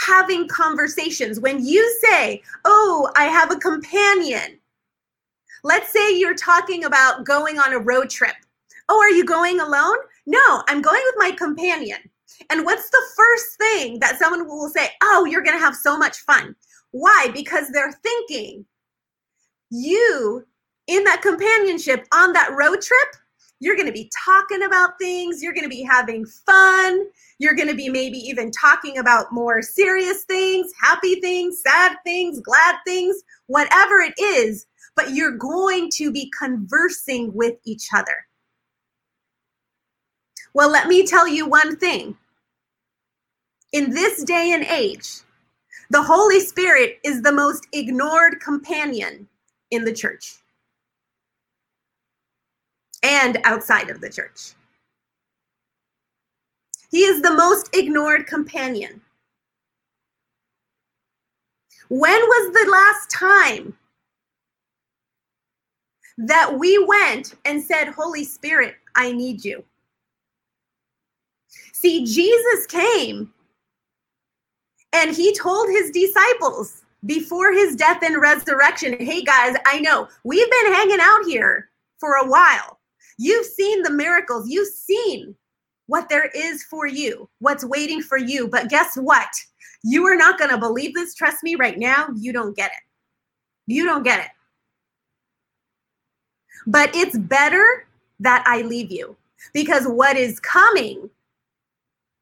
having 0.00 0.48
conversations. 0.48 1.40
When 1.40 1.64
you 1.64 1.98
say, 2.02 2.42
Oh, 2.64 3.10
I 3.16 3.24
have 3.24 3.50
a 3.50 3.56
companion, 3.56 4.58
let's 5.64 5.92
say 5.92 6.18
you're 6.18 6.34
talking 6.34 6.84
about 6.84 7.24
going 7.24 7.58
on 7.58 7.72
a 7.72 7.78
road 7.78 8.10
trip. 8.10 8.34
Oh, 8.88 8.98
are 8.98 9.10
you 9.10 9.24
going 9.24 9.60
alone? 9.60 9.96
No, 10.26 10.62
I'm 10.68 10.82
going 10.82 11.02
with 11.04 11.14
my 11.18 11.30
companion. 11.32 11.98
And 12.50 12.64
what's 12.64 12.90
the 12.90 13.02
first 13.16 13.58
thing 13.58 13.98
that 14.00 14.18
someone 14.18 14.48
will 14.48 14.70
say? 14.70 14.88
Oh, 15.02 15.26
you're 15.26 15.42
going 15.42 15.56
to 15.56 15.64
have 15.64 15.76
so 15.76 15.96
much 15.96 16.18
fun. 16.18 16.56
Why? 16.92 17.28
Because 17.32 17.70
they're 17.70 17.92
thinking 18.02 18.64
you 19.70 20.44
in 20.86 21.04
that 21.04 21.22
companionship 21.22 22.06
on 22.12 22.32
that 22.32 22.52
road 22.52 22.80
trip 22.80 23.08
you're 23.60 23.76
going 23.76 23.86
to 23.86 23.92
be 23.92 24.10
talking 24.24 24.62
about 24.62 24.98
things. 24.98 25.42
You're 25.42 25.52
going 25.52 25.64
to 25.64 25.70
be 25.70 25.82
having 25.82 26.24
fun. 26.24 27.04
You're 27.38 27.54
going 27.54 27.68
to 27.68 27.74
be 27.74 27.90
maybe 27.90 28.16
even 28.16 28.50
talking 28.50 28.96
about 28.98 29.32
more 29.32 29.60
serious 29.60 30.24
things, 30.24 30.72
happy 30.82 31.20
things, 31.20 31.60
sad 31.62 31.96
things, 32.04 32.40
glad 32.40 32.76
things, 32.86 33.16
whatever 33.46 33.98
it 33.98 34.14
is. 34.18 34.66
But 34.96 35.14
you're 35.14 35.36
going 35.36 35.90
to 35.96 36.10
be 36.10 36.32
conversing 36.36 37.32
with 37.34 37.54
each 37.64 37.88
other. 37.94 38.26
Well, 40.54 40.70
let 40.70 40.88
me 40.88 41.06
tell 41.06 41.28
you 41.28 41.46
one 41.46 41.76
thing. 41.76 42.16
In 43.72 43.90
this 43.90 44.24
day 44.24 44.52
and 44.52 44.64
age, 44.64 45.20
the 45.90 46.02
Holy 46.02 46.40
Spirit 46.40 46.98
is 47.04 47.22
the 47.22 47.32
most 47.32 47.66
ignored 47.72 48.40
companion 48.40 49.28
in 49.70 49.84
the 49.84 49.92
church 49.92 50.39
and 53.02 53.38
outside 53.44 53.90
of 53.90 54.00
the 54.00 54.10
church. 54.10 54.52
He 56.90 57.04
is 57.04 57.22
the 57.22 57.32
most 57.32 57.74
ignored 57.74 58.26
companion. 58.26 59.00
When 61.88 62.20
was 62.20 62.52
the 62.52 62.70
last 62.70 63.10
time 63.10 63.76
that 66.18 66.58
we 66.58 66.78
went 66.84 67.34
and 67.44 67.62
said, 67.62 67.88
Holy 67.88 68.24
Spirit, 68.24 68.76
I 68.96 69.12
need 69.12 69.44
you? 69.44 69.64
See, 71.72 72.04
Jesus 72.04 72.66
came 72.66 73.32
and 74.92 75.14
he 75.14 75.34
told 75.34 75.68
his 75.68 75.90
disciples 75.90 76.82
before 77.06 77.52
his 77.52 77.76
death 77.76 78.02
and 78.02 78.20
resurrection, 78.20 78.96
Hey 78.98 79.22
guys, 79.22 79.56
I 79.64 79.80
know 79.80 80.08
we've 80.24 80.50
been 80.50 80.72
hanging 80.72 81.00
out 81.00 81.24
here 81.26 81.70
for 81.98 82.14
a 82.16 82.28
while. 82.28 82.79
You've 83.22 83.44
seen 83.44 83.82
the 83.82 83.90
miracles, 83.90 84.48
you've 84.48 84.72
seen 84.72 85.34
what 85.88 86.08
there 86.08 86.30
is 86.34 86.62
for 86.62 86.86
you, 86.86 87.28
what's 87.40 87.66
waiting 87.66 88.00
for 88.00 88.16
you. 88.16 88.48
But 88.48 88.70
guess 88.70 88.96
what? 88.96 89.28
You 89.84 90.06
are 90.06 90.16
not 90.16 90.38
going 90.38 90.50
to 90.50 90.56
believe 90.56 90.94
this. 90.94 91.14
Trust 91.14 91.42
me, 91.42 91.54
right 91.54 91.78
now, 91.78 92.08
you 92.16 92.32
don't 92.32 92.56
get 92.56 92.70
it. 92.70 92.82
You 93.66 93.84
don't 93.84 94.04
get 94.04 94.20
it. 94.20 94.30
But 96.66 96.96
it's 96.96 97.18
better 97.18 97.86
that 98.20 98.42
I 98.46 98.62
leave 98.62 98.90
you 98.90 99.14
because 99.52 99.84
what 99.84 100.16
is 100.16 100.40
coming 100.40 101.10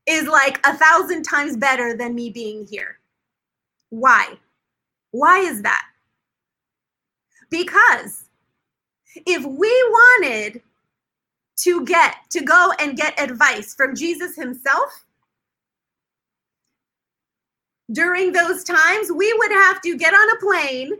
is 0.08 0.26
like 0.26 0.58
a 0.66 0.76
thousand 0.76 1.22
times 1.22 1.56
better 1.56 1.96
than 1.96 2.16
me 2.16 2.30
being 2.30 2.66
here. 2.66 2.98
Why? 3.90 4.36
Why 5.12 5.38
is 5.38 5.62
that? 5.62 5.84
Because 7.50 8.24
if 9.26 9.44
we 9.44 9.68
wanted 9.90 10.60
to 11.58 11.84
get 11.84 12.16
to 12.30 12.40
go 12.42 12.72
and 12.78 12.96
get 12.96 13.20
advice 13.20 13.74
from 13.74 13.94
Jesus 13.94 14.36
himself 14.36 15.04
during 17.92 18.32
those 18.32 18.64
times 18.64 19.10
we 19.10 19.32
would 19.34 19.50
have 19.50 19.80
to 19.80 19.96
get 19.96 20.12
on 20.12 20.36
a 20.36 20.40
plane 20.40 20.92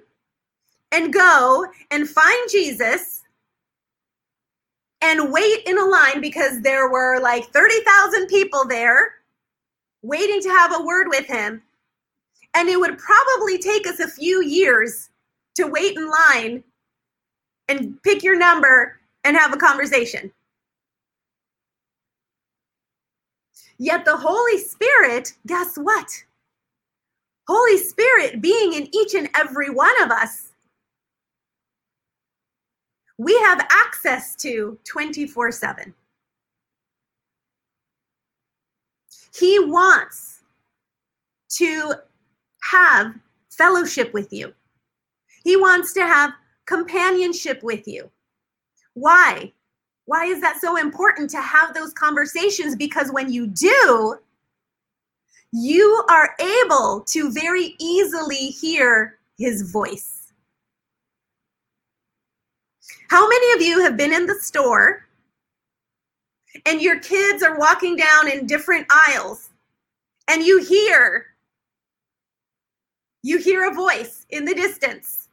and 0.93 1.13
go 1.13 1.67
and 1.91 2.09
find 2.09 2.51
Jesus 2.51 3.23
and 5.03 5.33
wait 5.33 5.65
in 5.67 5.79
a 5.79 5.85
line 5.85 6.21
because 6.21 6.61
there 6.61 6.91
were 6.91 7.21
like 7.21 7.45
30,000 7.51 8.27
people 8.27 8.67
there 8.67 9.17
waiting 10.03 10.41
to 10.41 10.49
have 10.49 10.73
a 10.75 10.83
word 10.83 11.09
with 11.09 11.27
him. 11.27 11.63
And 12.55 12.69
it 12.69 12.81
would 12.81 12.99
probably 12.99 13.59
take 13.59 13.87
us 13.87 14.01
a 14.01 14.09
few 14.09 14.43
years 14.43 15.11
to 15.57 15.67
wait 15.67 15.97
in 15.97 16.11
line 16.11 16.65
and 17.69 18.03
pick 18.03 18.23
your 18.23 18.37
number 18.37 18.99
and 19.25 19.37
have 19.37 19.53
a 19.53 19.59
conversation. 19.59 20.33
Yet 23.79 24.05
the 24.05 24.17
Holy 24.17 24.59
Spirit, 24.59 25.35
guess 25.47 25.77
what? 25.77 26.25
Holy 27.47 27.79
Spirit 27.79 28.43
being 28.43 28.75
in 28.75 28.95
each 28.95 29.15
and 29.15 29.31
every 29.35 29.71
one 29.71 30.03
of 30.03 30.11
us, 30.11 30.49
we 33.17 33.37
have 33.39 33.67
access 33.71 34.37
to 34.37 34.79
24 34.85 35.53
7. 35.53 35.95
He 39.35 39.59
wants 39.61 40.43
to 41.53 41.95
have 42.63 43.15
fellowship 43.51 44.13
with 44.13 44.33
you. 44.33 44.53
He 45.45 45.57
wants 45.57 45.93
to 45.95 46.03
have 46.03 46.33
companionship 46.67 47.63
with 47.63 47.87
you. 47.87 48.11
Why? 48.95 49.53
Why 50.09 50.25
is 50.25 50.41
that 50.41 50.59
so 50.59 50.79
important 50.79 51.29
to 51.33 51.41
have 51.43 51.75
those 51.75 51.93
conversations? 51.93 52.75
Because 52.75 53.13
when 53.13 53.31
you 53.31 53.47
do, 53.47 54.17
you 55.53 56.03
are 56.09 56.35
able 56.41 57.05
to 57.09 57.31
very 57.31 57.77
easily 57.79 58.47
hear 58.47 59.19
his 59.37 59.71
voice. 59.71 60.33
How 63.11 63.29
many 63.29 63.53
of 63.53 63.61
you 63.61 63.83
have 63.83 63.99
been 63.99 64.15
in 64.15 64.25
the 64.25 64.37
store 64.37 65.07
and 66.65 66.81
your 66.81 67.01
kids 67.01 67.43
are 67.43 67.59
walking 67.59 67.95
down 67.95 68.31
in 68.31 68.47
different 68.47 68.87
aisles 68.89 69.51
and 70.29 70.43
you 70.43 70.65
hear 70.65 71.27
you 73.23 73.37
hear 73.37 73.71
a 73.71 73.75
voice 73.75 74.25
in 74.31 74.47
the 74.47 74.55
distance 74.55 75.29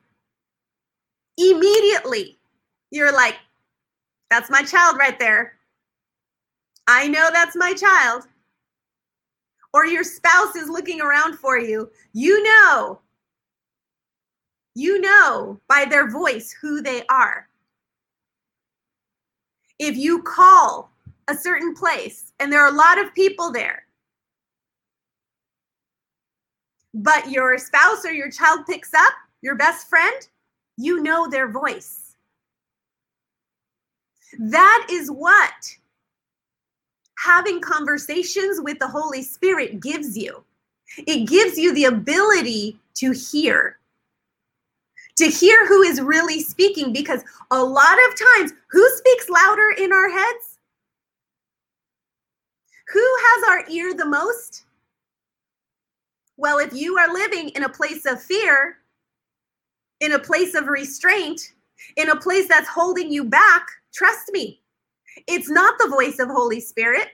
immediately 1.37 2.37
you're 2.91 3.13
like 3.13 3.35
that's 4.29 4.49
my 4.49 4.63
child 4.63 4.97
right 4.97 5.17
there. 5.19 5.53
I 6.87 7.07
know 7.07 7.29
that's 7.31 7.55
my 7.55 7.73
child. 7.73 8.23
Or 9.73 9.85
your 9.85 10.03
spouse 10.03 10.55
is 10.55 10.69
looking 10.69 11.01
around 11.01 11.37
for 11.37 11.59
you. 11.59 11.89
You 12.13 12.41
know. 12.43 13.01
You 14.73 15.01
know 15.01 15.59
by 15.67 15.85
their 15.85 16.09
voice 16.09 16.53
who 16.61 16.81
they 16.81 17.03
are. 17.07 17.49
If 19.79 19.97
you 19.97 20.21
call 20.21 20.91
a 21.27 21.35
certain 21.35 21.73
place 21.75 22.33
and 22.39 22.51
there 22.51 22.61
are 22.61 22.73
a 22.73 22.77
lot 22.77 22.97
of 22.97 23.13
people 23.13 23.51
there, 23.51 23.83
but 26.93 27.29
your 27.29 27.57
spouse 27.57 28.05
or 28.05 28.11
your 28.11 28.31
child 28.31 28.65
picks 28.65 28.93
up, 28.93 29.13
your 29.41 29.55
best 29.55 29.89
friend, 29.89 30.27
you 30.77 31.01
know 31.03 31.27
their 31.29 31.49
voice. 31.49 32.04
That 34.39 34.87
is 34.89 35.09
what 35.09 35.75
having 37.17 37.61
conversations 37.61 38.59
with 38.61 38.79
the 38.79 38.87
Holy 38.87 39.23
Spirit 39.23 39.79
gives 39.79 40.17
you. 40.17 40.43
It 40.97 41.27
gives 41.27 41.57
you 41.57 41.73
the 41.73 41.85
ability 41.85 42.77
to 42.95 43.11
hear, 43.11 43.79
to 45.17 45.25
hear 45.25 45.65
who 45.67 45.81
is 45.81 46.01
really 46.01 46.41
speaking, 46.41 46.93
because 46.93 47.23
a 47.51 47.63
lot 47.63 47.97
of 48.09 48.19
times, 48.35 48.53
who 48.67 48.87
speaks 48.97 49.29
louder 49.29 49.73
in 49.77 49.91
our 49.91 50.09
heads? 50.09 50.59
Who 52.93 53.15
has 53.19 53.49
our 53.49 53.69
ear 53.69 53.93
the 53.93 54.05
most? 54.05 54.65
Well, 56.37 56.59
if 56.59 56.73
you 56.73 56.97
are 56.97 57.11
living 57.11 57.49
in 57.49 57.63
a 57.63 57.69
place 57.69 58.05
of 58.05 58.21
fear, 58.21 58.77
in 60.01 60.11
a 60.11 60.19
place 60.19 60.53
of 60.53 60.67
restraint, 60.67 61.53
in 61.95 62.09
a 62.09 62.15
place 62.15 62.47
that's 62.47 62.67
holding 62.67 63.11
you 63.11 63.23
back, 63.23 63.67
trust 63.95 64.31
me, 64.31 64.61
it's 65.27 65.49
not 65.49 65.75
the 65.79 65.87
voice 65.87 66.19
of 66.19 66.29
Holy 66.29 66.59
Spirit. 66.59 67.07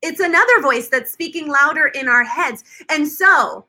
It's 0.00 0.20
another 0.20 0.60
voice 0.62 0.88
that's 0.88 1.12
speaking 1.12 1.48
louder 1.48 1.86
in 1.88 2.08
our 2.08 2.24
heads. 2.24 2.62
And 2.90 3.06
so, 3.08 3.66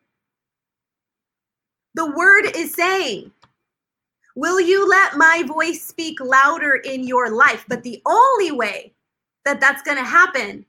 the 1.96 2.12
word 2.12 2.46
is 2.56 2.74
saying, 2.74 3.32
Will 4.36 4.60
you 4.60 4.88
let 4.88 5.16
my 5.16 5.44
voice 5.48 5.82
speak 5.82 6.20
louder 6.20 6.76
in 6.76 7.08
your 7.08 7.30
life? 7.30 7.64
But 7.70 7.84
the 7.84 8.02
only 8.06 8.52
way 8.52 8.94
that 9.46 9.62
that's 9.62 9.82
going 9.82 9.98
to 9.98 10.04
happen 10.04 10.66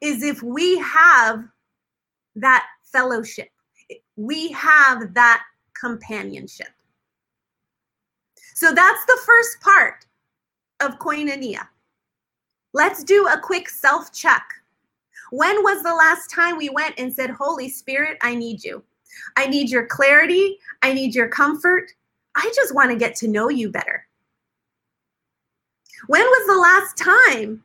is 0.00 0.24
if 0.24 0.42
we 0.42 0.76
have 0.78 1.44
that 2.34 2.66
fellowship, 2.82 3.48
we 4.16 4.50
have 4.50 5.14
that 5.14 5.42
companionship. 5.80 6.68
So 8.54 8.74
that's 8.74 9.04
the 9.06 9.20
first 9.24 9.60
part 9.60 10.04
of 10.80 10.98
koinonia. 10.98 11.66
Let's 12.72 13.02
do 13.02 13.26
a 13.26 13.38
quick 13.38 13.68
self 13.68 14.12
check. 14.12 14.42
When 15.30 15.62
was 15.62 15.82
the 15.82 15.94
last 15.94 16.30
time 16.30 16.56
we 16.56 16.70
went 16.70 16.94
and 16.98 17.12
said, 17.12 17.30
Holy 17.30 17.68
Spirit, 17.68 18.18
I 18.20 18.34
need 18.34 18.64
you? 18.64 18.82
I 19.36 19.46
need 19.46 19.70
your 19.70 19.86
clarity. 19.86 20.58
I 20.82 20.92
need 20.92 21.14
your 21.14 21.28
comfort. 21.28 21.90
I 22.36 22.50
just 22.54 22.74
want 22.74 22.90
to 22.90 22.96
get 22.96 23.14
to 23.16 23.28
know 23.28 23.48
you 23.48 23.70
better. 23.70 24.06
When 26.06 26.22
was 26.22 26.46
the 26.46 26.60
last 26.60 26.96
time 26.96 27.62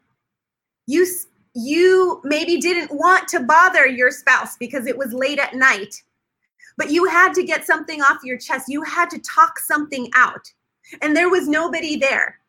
you 0.87 1.05
you 1.53 2.19
maybe 2.25 2.57
didn't 2.59 2.91
want 2.91 3.29
to 3.29 3.39
bother 3.39 3.87
your 3.87 4.11
spouse 4.11 4.57
because 4.57 4.85
it 4.87 4.97
was 4.97 5.13
late 5.13 5.39
at 5.39 5.55
night, 5.55 6.03
but 6.77 6.91
you 6.91 7.05
had 7.05 7.33
to 7.33 7.43
get 7.43 7.65
something 7.65 8.01
off 8.01 8.23
your 8.23 8.37
chest. 8.37 8.65
You 8.67 8.83
had 8.83 9.09
to 9.11 9.19
talk 9.19 9.59
something 9.59 10.09
out, 10.15 10.51
and 11.01 11.15
there 11.15 11.29
was 11.29 11.47
nobody 11.47 11.95
there. 11.95 12.39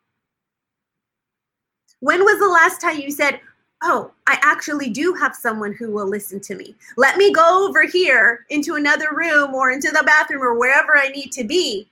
When 1.99 2.23
was 2.23 2.39
the 2.39 2.47
last 2.47 2.81
time 2.81 2.99
you 2.99 3.11
said, 3.11 3.39
Oh, 3.83 4.11
I 4.25 4.39
actually 4.41 4.89
do 4.89 5.13
have 5.13 5.35
someone 5.35 5.73
who 5.73 5.91
will 5.91 6.07
listen 6.07 6.39
to 6.41 6.55
me. 6.55 6.75
Let 6.97 7.17
me 7.17 7.31
go 7.31 7.67
over 7.67 7.83
here 7.83 8.45
into 8.49 8.73
another 8.73 9.09
room 9.13 9.53
or 9.53 9.69
into 9.69 9.91
the 9.91 10.03
bathroom 10.03 10.41
or 10.41 10.57
wherever 10.57 10.97
I 10.97 11.09
need 11.09 11.31
to 11.33 11.43
be 11.43 11.91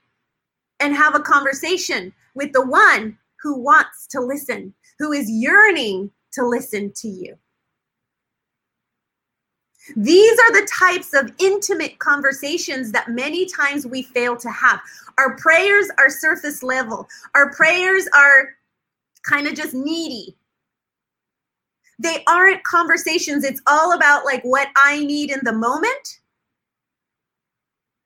and 0.80 0.96
have 0.96 1.14
a 1.14 1.20
conversation 1.20 2.12
with 2.34 2.52
the 2.52 2.66
one 2.66 3.16
who 3.40 3.56
wants 3.56 4.08
to 4.08 4.20
listen, 4.20 4.74
who 4.98 5.12
is 5.12 5.30
yearning 5.30 6.10
to 6.32 6.44
listen 6.44 6.92
to 6.96 7.08
you. 7.08 7.36
These 9.94 10.38
are 10.40 10.52
the 10.52 10.68
types 10.76 11.14
of 11.14 11.32
intimate 11.38 12.00
conversations 12.00 12.90
that 12.90 13.10
many 13.10 13.46
times 13.46 13.86
we 13.86 14.02
fail 14.02 14.36
to 14.36 14.50
have. 14.50 14.80
Our 15.18 15.36
prayers 15.36 15.88
are 15.98 16.10
surface 16.10 16.64
level, 16.64 17.08
our 17.36 17.52
prayers 17.52 18.08
are 18.12 18.56
kind 19.26 19.46
of 19.46 19.54
just 19.54 19.74
needy. 19.74 20.36
They 21.98 22.22
aren't 22.28 22.62
conversations. 22.64 23.44
It's 23.44 23.62
all 23.66 23.92
about 23.92 24.24
like 24.24 24.42
what 24.42 24.68
I 24.76 25.04
need 25.04 25.30
in 25.30 25.40
the 25.42 25.52
moment. 25.52 26.20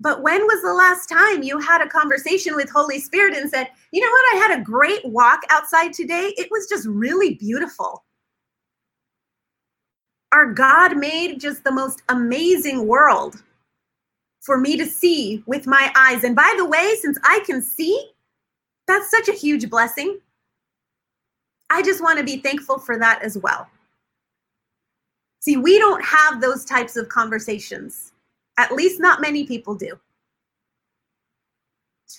But 0.03 0.23
when 0.23 0.43
was 0.43 0.63
the 0.63 0.73
last 0.73 1.09
time 1.09 1.43
you 1.43 1.59
had 1.59 1.83
a 1.83 1.89
conversation 1.89 2.57
with 2.57 2.71
Holy 2.71 3.01
Spirit 3.01 3.35
and 3.35 3.51
said, 3.51 3.69
you 3.93 4.01
know 4.01 4.11
what? 4.11 4.35
I 4.35 4.39
had 4.39 4.59
a 4.59 4.65
great 4.65 5.05
walk 5.05 5.41
outside 5.51 5.93
today. 5.93 6.33
It 6.39 6.49
was 6.51 6.69
just 6.69 6.87
really 6.87 7.35
beautiful 7.35 8.05
our 10.33 10.53
God 10.53 10.97
made 10.97 11.41
just 11.41 11.65
the 11.65 11.73
most 11.73 12.03
amazing 12.09 12.87
world 12.87 13.43
for 14.41 14.59
me 14.59 14.77
to 14.77 14.87
see 14.87 15.43
with 15.47 15.67
my 15.67 15.93
eyes. 15.97 16.25
And 16.25 16.37
by 16.37 16.55
the 16.57 16.65
way, 16.65 16.95
since 17.01 17.19
I 17.25 17.43
can 17.45 17.61
see, 17.61 18.11
that's 18.87 19.11
such 19.11 19.29
a 19.29 19.33
huge 19.33 19.69
blessing. 19.69 20.19
I 21.71 21.83
just 21.83 22.03
want 22.03 22.19
to 22.19 22.25
be 22.25 22.39
thankful 22.39 22.79
for 22.79 22.99
that 22.99 23.23
as 23.23 23.39
well. 23.39 23.69
See, 25.39 25.57
we 25.57 25.79
don't 25.79 26.05
have 26.05 26.41
those 26.41 26.65
types 26.65 26.97
of 26.97 27.09
conversations. 27.09 28.13
At 28.59 28.73
least, 28.73 29.01
not 29.01 29.23
many 29.23 29.47
people 29.47 29.75
do. 29.75 29.99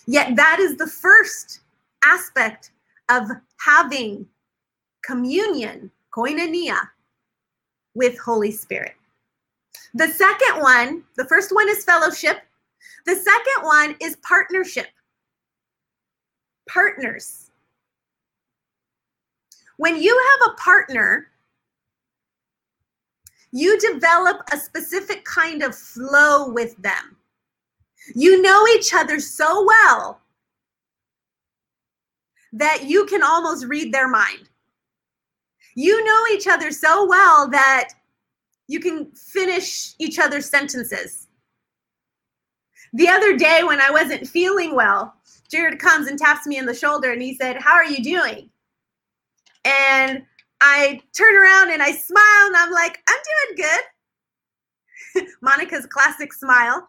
Yet, 0.08 0.36
that 0.38 0.60
is 0.60 0.78
the 0.78 0.88
first 0.88 1.60
aspect 2.04 2.72
of 3.10 3.30
having 3.60 4.26
communion, 5.04 5.92
koinonia, 6.16 6.78
with 7.94 8.18
Holy 8.18 8.52
Spirit. 8.52 8.96
The 9.94 10.08
second 10.08 10.62
one, 10.62 11.04
the 11.18 11.26
first 11.26 11.54
one 11.54 11.68
is 11.70 11.84
fellowship. 11.84 12.42
The 13.06 13.16
second 13.16 13.64
one 13.64 13.96
is 14.00 14.16
partnership. 14.24 14.88
Partners. 16.70 17.51
When 19.82 20.00
you 20.00 20.16
have 20.30 20.52
a 20.52 20.58
partner, 20.58 21.32
you 23.52 23.80
develop 23.80 24.44
a 24.52 24.58
specific 24.58 25.26
kind 25.26 25.64
of 25.64 25.76
flow 25.76 26.52
with 26.52 26.78
them. 26.78 27.18
You 28.14 28.44
know 28.44 28.68
each 28.76 28.94
other 28.94 29.20
so 29.20 29.66
well 29.66 30.22
that 32.54 32.84
you 32.84 33.08
can 33.08 33.24
almost 33.24 33.66
read 33.66 33.92
their 33.92 34.08
mind. 34.08 34.50
You 35.74 36.06
know 36.06 36.26
each 36.32 36.48
other 36.48 36.70
so 36.70 37.08
well 37.08 37.50
that 37.50 37.90
you 38.68 38.80
can 38.80 39.12
finish 39.14 39.96
each 39.98 40.20
other's 40.20 40.48
sentences. 40.48 41.28
The 42.94 43.08
other 43.08 43.36
day, 43.36 43.64
when 43.64 43.82
I 43.82 43.90
wasn't 43.90 44.28
feeling 44.28 44.76
well, 44.76 45.16
Jared 45.50 45.80
comes 45.80 46.06
and 46.06 46.20
taps 46.20 46.46
me 46.46 46.60
on 46.60 46.68
the 46.68 46.76
shoulder 46.76 47.14
and 47.14 47.22
he 47.22 47.34
said, 47.34 47.56
How 47.60 47.74
are 47.74 47.86
you 47.86 48.04
doing? 48.04 48.51
And 49.66 50.24
I 50.62 51.02
turn 51.16 51.36
around 51.36 51.72
and 51.72 51.82
I 51.82 51.92
smile 51.92 52.48
and 52.48 52.56
I'm 52.56 52.72
like, 52.72 53.00
I'm 53.08 53.20
doing 53.56 53.68
good. 55.16 55.28
Monica's 55.42 55.86
classic 55.86 56.34
smile. 56.34 56.88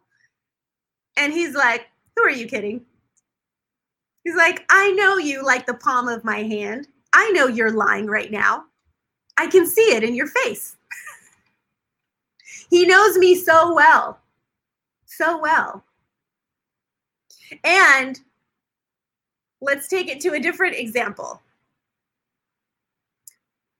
And 1.16 1.32
he's 1.32 1.54
like, 1.54 1.86
Who 2.16 2.24
are 2.24 2.30
you 2.30 2.46
kidding? 2.46 2.82
He's 4.24 4.36
like, 4.36 4.64
I 4.70 4.92
know 4.92 5.16
you 5.16 5.44
like 5.44 5.66
the 5.66 5.74
palm 5.74 6.08
of 6.08 6.24
my 6.24 6.42
hand. 6.42 6.86
I 7.12 7.30
know 7.30 7.46
you're 7.46 7.72
lying 7.72 8.06
right 8.06 8.30
now. 8.30 8.64
I 9.36 9.46
can 9.48 9.66
see 9.66 9.94
it 9.94 10.04
in 10.04 10.14
your 10.14 10.28
face. 10.28 10.76
he 12.70 12.86
knows 12.86 13.18
me 13.18 13.34
so 13.34 13.74
well, 13.74 14.20
so 15.06 15.38
well. 15.40 15.84
And 17.64 18.20
let's 19.60 19.88
take 19.88 20.08
it 20.08 20.20
to 20.20 20.34
a 20.34 20.40
different 20.40 20.76
example. 20.76 21.40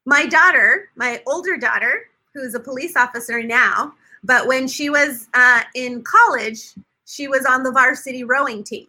My 0.04 0.26
daughter, 0.26 0.88
my 0.96 1.22
older 1.26 1.56
daughter, 1.56 2.08
who's 2.34 2.54
a 2.54 2.60
police 2.60 2.96
officer 2.96 3.42
now, 3.42 3.94
but 4.24 4.46
when 4.46 4.66
she 4.66 4.90
was 4.90 5.28
uh, 5.34 5.62
in 5.74 6.02
college, 6.02 6.74
she 7.06 7.28
was 7.28 7.44
on 7.44 7.62
the 7.62 7.70
varsity 7.70 8.24
rowing 8.24 8.64
team. 8.64 8.86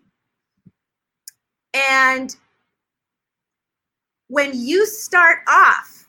And 1.74 2.36
when 4.28 4.52
you 4.54 4.86
start 4.86 5.40
off 5.48 6.08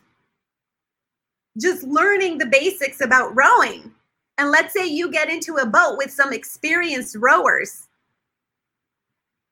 just 1.61 1.85
learning 1.85 2.39
the 2.39 2.47
basics 2.47 3.01
about 3.01 3.35
rowing, 3.37 3.93
and 4.39 4.51
let's 4.51 4.73
say 4.73 4.87
you 4.87 5.11
get 5.11 5.31
into 5.31 5.57
a 5.57 5.67
boat 5.67 5.97
with 5.97 6.11
some 6.11 6.33
experienced 6.33 7.17
rowers, 7.19 7.84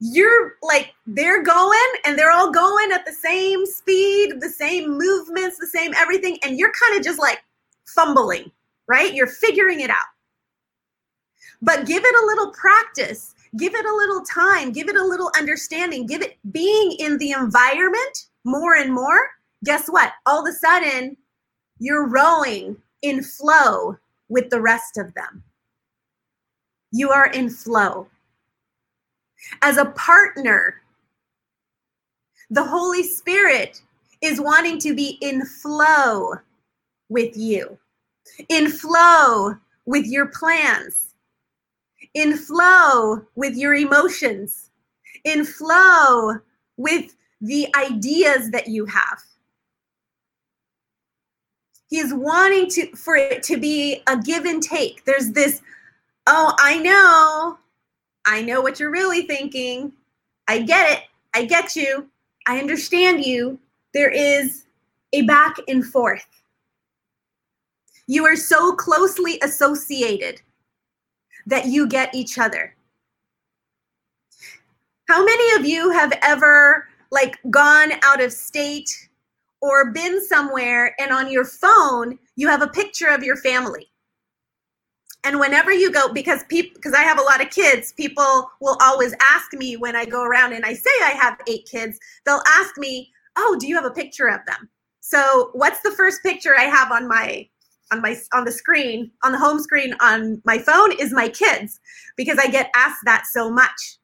you're 0.04 0.56
like, 0.62 0.94
they're 1.06 1.44
going 1.44 1.78
and 2.04 2.18
they're 2.18 2.32
all 2.32 2.50
going 2.50 2.90
at 2.90 3.06
the 3.06 3.12
same 3.12 3.64
speed, 3.64 4.40
the 4.40 4.48
same 4.48 4.98
movements, 4.98 5.58
the 5.58 5.66
same 5.68 5.94
everything. 5.94 6.36
And 6.42 6.58
you're 6.58 6.72
kind 6.72 6.98
of 6.98 7.04
just 7.04 7.20
like 7.20 7.40
fumbling, 7.86 8.50
right? 8.88 9.14
You're 9.14 9.28
figuring 9.28 9.78
it 9.78 9.90
out. 9.90 10.10
But 11.62 11.86
give 11.86 12.02
it 12.04 12.14
a 12.20 12.26
little 12.26 12.50
practice, 12.50 13.36
give 13.56 13.76
it 13.76 13.86
a 13.86 13.94
little 13.94 14.24
time, 14.24 14.72
give 14.72 14.88
it 14.88 14.96
a 14.96 15.04
little 15.04 15.30
understanding, 15.38 16.06
give 16.06 16.20
it 16.20 16.36
being 16.50 16.96
in 16.98 17.16
the 17.18 17.30
environment 17.30 18.26
more 18.42 18.74
and 18.74 18.92
more. 18.92 19.30
Guess 19.62 19.86
what? 19.86 20.14
All 20.26 20.44
of 20.44 20.52
a 20.52 20.56
sudden, 20.56 21.16
you're 21.78 22.08
rowing 22.08 22.76
in 23.02 23.22
flow 23.22 23.96
with 24.28 24.50
the 24.50 24.60
rest 24.60 24.98
of 24.98 25.14
them. 25.14 25.44
You 26.90 27.10
are 27.10 27.26
in 27.26 27.50
flow. 27.50 28.08
As 29.62 29.76
a 29.76 29.87
partner, 29.87 30.83
the 32.50 32.64
Holy 32.64 33.02
Spirit 33.02 33.81
is 34.20 34.40
wanting 34.40 34.78
to 34.78 34.94
be 34.94 35.18
in 35.20 35.44
flow 35.44 36.35
with 37.09 37.37
you, 37.37 37.78
in 38.48 38.70
flow 38.70 39.57
with 39.87 40.07
your 40.07 40.26
plans, 40.26 41.14
in 42.14 42.37
flow 42.37 43.22
with 43.35 43.57
your 43.57 43.74
emotions, 43.74 44.70
in 45.24 45.44
flow 45.44 46.38
with 46.76 47.14
the 47.40 47.68
ideas 47.76 48.50
that 48.50 48.68
you 48.68 48.87
have. 48.87 49.20
He's 51.88 52.14
wanting 52.14 52.70
to 52.70 52.94
for 52.96 53.16
it 53.16 53.42
to 53.44 53.59
be 53.59 54.02
a 54.07 54.16
give 54.16 54.44
and 54.44 54.62
take. 54.62 55.05
There's 55.05 55.33
this, 55.33 55.61
oh, 56.26 56.55
I 56.59 56.78
know, 56.78 57.59
I 58.24 58.42
know 58.42 58.61
what 58.61 58.78
you're 58.78 58.90
really 58.90 59.22
thinking. 59.22 59.92
I 60.48 60.61
get 60.61 60.90
it. 60.92 61.04
I 61.35 61.44
get 61.44 61.76
you. 61.76 62.08
I 62.46 62.58
understand 62.58 63.24
you. 63.24 63.58
There 63.94 64.11
is 64.11 64.64
a 65.12 65.22
back 65.22 65.56
and 65.68 65.85
forth. 65.85 66.26
You 68.06 68.24
are 68.26 68.37
so 68.37 68.72
closely 68.72 69.38
associated 69.42 70.40
that 71.46 71.66
you 71.66 71.87
get 71.87 72.14
each 72.14 72.38
other. 72.38 72.74
How 75.08 75.24
many 75.24 75.56
of 75.56 75.66
you 75.66 75.90
have 75.90 76.12
ever 76.22 76.88
like 77.11 77.38
gone 77.50 77.92
out 78.02 78.22
of 78.22 78.32
state 78.32 79.08
or 79.61 79.92
been 79.92 80.24
somewhere 80.26 80.94
and 80.98 81.12
on 81.12 81.30
your 81.30 81.44
phone 81.44 82.18
you 82.37 82.48
have 82.48 82.62
a 82.62 82.68
picture 82.68 83.08
of 83.08 83.22
your 83.22 83.37
family? 83.37 83.91
And 85.24 85.38
whenever 85.38 85.72
you 85.72 85.92
go, 85.92 86.12
because 86.12 86.42
people, 86.48 86.72
because 86.74 86.94
I 86.94 87.02
have 87.02 87.18
a 87.18 87.22
lot 87.22 87.40
of 87.40 87.50
kids, 87.50 87.92
people 87.92 88.50
will 88.61 88.76
always 88.80 89.14
ask 89.20 89.52
me 89.52 89.76
when 89.76 89.94
I 89.94 90.04
go 90.04 90.24
around 90.24 90.52
and 90.52 90.64
I 90.64 90.74
say 90.74 90.90
I 91.02 91.11
have 91.11 91.38
eight 91.46 91.66
kids, 91.70 91.98
they'll 92.26 92.42
ask 92.46 92.76
me, 92.76 93.12
"Oh, 93.37 93.56
do 93.61 93.68
you 93.68 93.76
have 93.76 93.85
a 93.85 93.90
picture 93.90 94.28
of 94.28 94.40
them?" 94.46 94.68
So, 95.00 95.50
what's 95.52 95.80
the 95.82 95.92
first 95.92 96.22
picture 96.22 96.56
I 96.56 96.64
have 96.64 96.90
on 96.90 97.06
my 97.06 97.48
on 97.92 98.00
my 98.00 98.16
on 98.32 98.44
the 98.44 98.52
screen 98.52 99.11
on 99.22 99.32
the 99.32 99.38
home 99.38 99.61
screen 99.61 99.94
on 100.00 100.42
my 100.44 100.58
phone 100.58 100.92
is 100.92 101.12
my 101.12 101.28
kids 101.28 101.78
because 102.16 102.38
I 102.38 102.48
get 102.48 102.70
asked 102.74 103.04
that 103.04 103.26
so 103.30 103.50
much. 103.50 103.98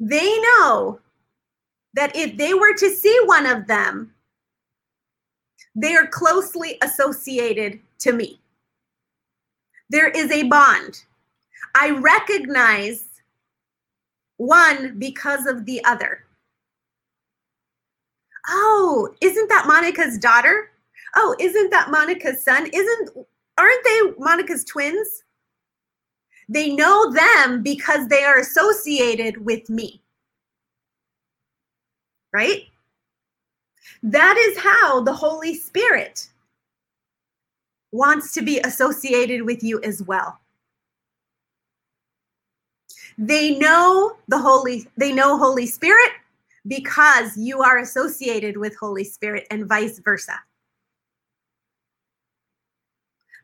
They 0.00 0.38
know 0.40 1.00
that 1.94 2.14
if 2.14 2.36
they 2.36 2.54
were 2.54 2.74
to 2.74 2.90
see 2.90 3.18
one 3.24 3.46
of 3.46 3.66
them, 3.66 4.14
they 5.78 5.94
are 5.94 6.08
closely 6.08 6.76
associated 6.82 7.78
to 8.00 8.12
me. 8.12 8.40
There 9.90 10.08
is 10.08 10.30
a 10.32 10.42
bond. 10.42 11.04
I 11.76 11.90
recognize 11.90 13.04
one 14.38 14.98
because 14.98 15.46
of 15.46 15.66
the 15.66 15.82
other. 15.84 16.24
Oh, 18.48 19.14
isn't 19.20 19.48
that 19.48 19.68
Monica's 19.68 20.18
daughter? 20.18 20.72
Oh, 21.14 21.36
isn't 21.38 21.70
that 21.70 21.90
Monica's 21.90 22.42
son? 22.42 22.68
Isn't 22.72 23.10
aren't 23.56 23.84
they 23.84 24.00
Monica's 24.18 24.64
twins? 24.64 25.22
They 26.48 26.74
know 26.74 27.12
them 27.12 27.62
because 27.62 28.08
they 28.08 28.24
are 28.24 28.40
associated 28.40 29.44
with 29.44 29.70
me. 29.70 30.02
Right? 32.32 32.64
That 34.02 34.36
is 34.36 34.58
how 34.58 35.02
the 35.02 35.12
Holy 35.12 35.54
Spirit 35.54 36.28
wants 37.90 38.32
to 38.34 38.42
be 38.42 38.60
associated 38.60 39.42
with 39.42 39.62
you 39.62 39.80
as 39.82 40.02
well. 40.02 40.38
They 43.16 43.58
know 43.58 44.16
the 44.28 44.38
Holy, 44.38 44.86
they 44.96 45.12
know 45.12 45.36
Holy 45.36 45.66
Spirit 45.66 46.12
because 46.66 47.36
you 47.36 47.62
are 47.62 47.78
associated 47.78 48.56
with 48.56 48.76
Holy 48.76 49.04
Spirit 49.04 49.46
and 49.50 49.66
vice 49.66 49.98
versa. 49.98 50.38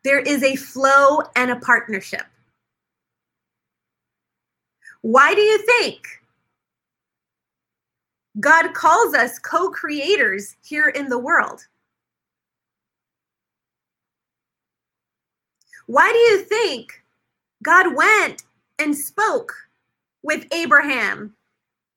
There 0.04 0.20
is 0.20 0.42
a 0.42 0.54
flow 0.54 1.22
and 1.34 1.50
a 1.50 1.56
partnership. 1.56 2.24
Why 5.00 5.34
do 5.34 5.40
you 5.40 5.58
think 5.58 6.06
God 8.40 8.74
calls 8.74 9.14
us 9.14 9.38
co 9.38 9.70
creators 9.70 10.56
here 10.62 10.88
in 10.88 11.08
the 11.08 11.18
world? 11.18 11.66
Why 15.86 16.10
do 16.10 16.18
you 16.18 16.42
think 16.42 17.02
God 17.62 17.94
went 17.94 18.42
and 18.78 18.96
spoke 18.96 19.52
with 20.22 20.46
Abraham 20.52 21.34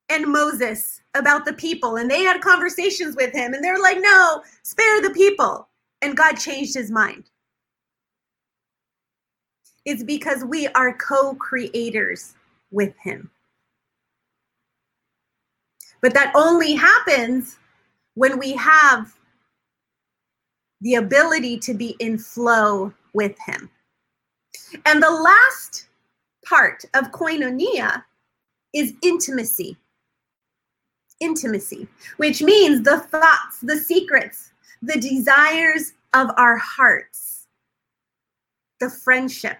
and 0.09 0.27
Moses 0.27 1.01
about 1.15 1.45
the 1.45 1.53
people? 1.53 1.95
And 1.95 2.11
they 2.11 2.21
had 2.23 2.41
conversations 2.41 3.15
with 3.15 3.33
him, 3.33 3.53
and 3.53 3.63
they're 3.63 3.79
like, 3.79 3.97
no, 3.99 4.43
spare 4.63 5.01
the 5.01 5.11
people. 5.11 5.67
And 6.01 6.15
God 6.15 6.33
changed 6.33 6.75
his 6.75 6.91
mind. 6.91 7.29
It's 9.85 10.03
because 10.03 10.43
we 10.43 10.67
are 10.67 10.93
co 10.97 11.33
creators 11.35 12.35
with 12.71 12.95
him. 12.97 13.31
But 16.01 16.13
that 16.13 16.31
only 16.35 16.73
happens 16.73 17.57
when 18.15 18.37
we 18.39 18.53
have 18.53 19.15
the 20.81 20.95
ability 20.95 21.57
to 21.59 21.73
be 21.73 21.95
in 21.99 22.17
flow 22.17 22.93
with 23.13 23.35
him. 23.45 23.69
And 24.85 25.01
the 25.01 25.11
last 25.11 25.87
part 26.45 26.85
of 26.93 27.11
koinonia 27.11 28.03
is 28.73 28.93
intimacy. 29.01 29.77
Intimacy, 31.19 31.87
which 32.17 32.43
means 32.43 32.83
the 32.83 32.99
thoughts, 32.99 33.59
the 33.61 33.77
secrets, 33.77 34.51
the 34.83 34.99
desires 34.99 35.93
of 36.13 36.29
our 36.37 36.57
hearts, 36.57 37.47
the 38.79 38.89
friendship, 38.89 39.57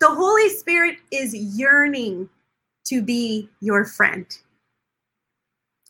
The 0.00 0.10
Holy 0.10 0.48
Spirit 0.50 0.98
is 1.10 1.34
yearning 1.34 2.28
to 2.84 3.02
be 3.02 3.48
your 3.60 3.84
friend, 3.84 4.26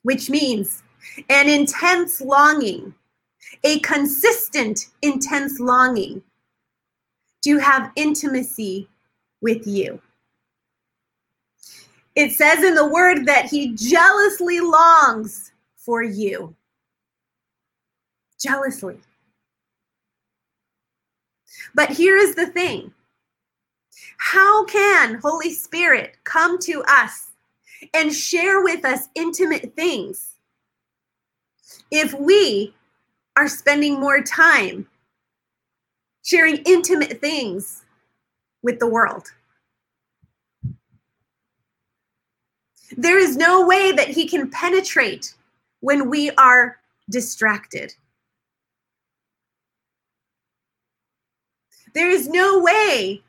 which 0.02 0.30
means 0.30 0.82
an 1.28 1.48
intense 1.48 2.20
longing, 2.20 2.94
a 3.64 3.80
consistent, 3.80 4.88
intense 5.02 5.60
longing 5.60 6.22
to 7.42 7.58
have 7.58 7.92
intimacy 7.96 8.88
with 9.40 9.66
you. 9.66 10.00
It 12.14 12.32
says 12.32 12.62
in 12.62 12.74
the 12.74 12.88
word 12.88 13.26
that 13.26 13.46
he 13.46 13.74
jealously 13.74 14.60
longs 14.60 15.52
for 15.76 16.02
you. 16.02 16.54
Jealously. 18.40 18.98
But 21.74 21.90
here 21.90 22.16
is 22.16 22.34
the 22.34 22.46
thing 22.46 22.92
how 24.18 24.64
can 24.64 25.14
Holy 25.16 25.52
Spirit 25.52 26.16
come 26.24 26.58
to 26.60 26.82
us 26.86 27.30
and 27.92 28.12
share 28.12 28.62
with 28.62 28.84
us 28.84 29.08
intimate 29.14 29.74
things 29.76 30.36
if 31.90 32.14
we 32.14 32.74
are 33.36 33.48
spending 33.48 33.98
more 33.98 34.22
time 34.22 34.86
sharing 36.24 36.56
intimate 36.64 37.20
things 37.20 37.82
with 38.62 38.78
the 38.78 38.86
world? 38.86 39.26
There 42.96 43.18
is 43.18 43.36
no 43.36 43.66
way 43.66 43.92
that 43.92 44.08
he 44.08 44.28
can 44.28 44.50
penetrate 44.50 45.34
when 45.80 46.08
we 46.08 46.30
are 46.32 46.78
distracted. 47.10 47.94
There 51.92 52.10
is 52.10 52.28
no 52.28 52.60
way 52.60 53.22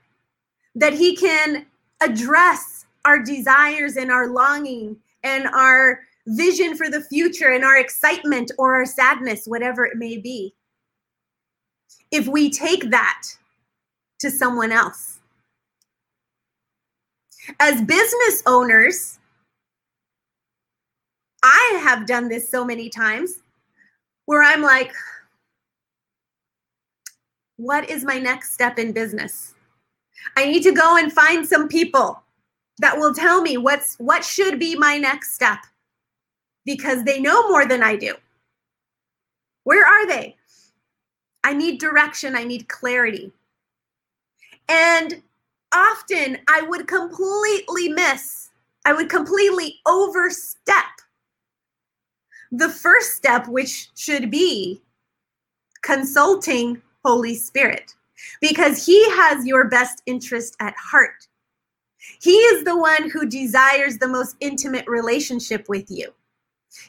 that 0.75 0.93
he 0.93 1.15
can 1.15 1.65
address 2.01 2.85
our 3.05 3.21
desires 3.21 3.95
and 3.95 4.11
our 4.11 4.27
longing 4.27 4.97
and 5.23 5.47
our 5.47 6.01
vision 6.27 6.75
for 6.75 6.89
the 6.89 7.01
future 7.01 7.51
and 7.53 7.63
our 7.63 7.77
excitement 7.77 8.51
or 8.57 8.75
our 8.75 8.85
sadness, 8.85 9.45
whatever 9.45 9.85
it 9.85 9.97
may 9.97 10.17
be. 10.17 10.53
If 12.11 12.27
we 12.27 12.49
take 12.49 12.89
that 12.91 13.23
to 14.19 14.29
someone 14.29 14.71
else. 14.71 15.19
As 17.59 17.81
business 17.81 18.41
owners, 18.45 19.19
I 21.43 21.79
have 21.83 22.07
done 22.07 22.27
this 22.27 22.49
so 22.49 22.65
many 22.65 22.89
times 22.89 23.39
where 24.25 24.41
I'm 24.41 24.61
like, 24.61 24.91
what 27.57 27.89
is 27.89 28.03
my 28.03 28.17
next 28.17 28.53
step 28.53 28.79
in 28.79 28.91
business? 28.91 29.54
I 30.35 30.45
need 30.45 30.63
to 30.63 30.71
go 30.71 30.97
and 30.97 31.11
find 31.11 31.47
some 31.47 31.67
people 31.67 32.21
that 32.79 32.97
will 32.97 33.13
tell 33.13 33.41
me 33.41 33.57
what's 33.57 33.95
what 33.95 34.23
should 34.23 34.59
be 34.59 34.75
my 34.75 34.97
next 34.97 35.33
step 35.33 35.59
because 36.65 37.03
they 37.03 37.19
know 37.19 37.47
more 37.49 37.65
than 37.65 37.83
I 37.83 37.95
do. 37.95 38.15
Where 39.63 39.85
are 39.85 40.07
they? 40.07 40.35
I 41.43 41.53
need 41.53 41.79
direction, 41.79 42.35
I 42.35 42.43
need 42.43 42.67
clarity. 42.67 43.31
And 44.67 45.21
often 45.73 46.39
I 46.47 46.61
would 46.63 46.87
completely 46.87 47.89
miss, 47.89 48.49
I 48.83 48.93
would 48.93 49.09
completely 49.09 49.79
overstep 49.85 50.85
the 52.51 52.69
first 52.69 53.15
step, 53.15 53.47
which 53.47 53.89
should 53.95 54.31
be 54.31 54.81
consulting 55.83 56.81
Holy 57.03 57.35
Spirit 57.35 57.93
because 58.41 58.85
he 58.85 59.03
has 59.11 59.45
your 59.45 59.67
best 59.67 60.01
interest 60.05 60.55
at 60.59 60.75
heart. 60.77 61.27
He 62.21 62.35
is 62.35 62.63
the 62.63 62.77
one 62.77 63.09
who 63.09 63.27
desires 63.27 63.97
the 63.97 64.07
most 64.07 64.35
intimate 64.39 64.87
relationship 64.87 65.67
with 65.67 65.89
you. 65.89 66.13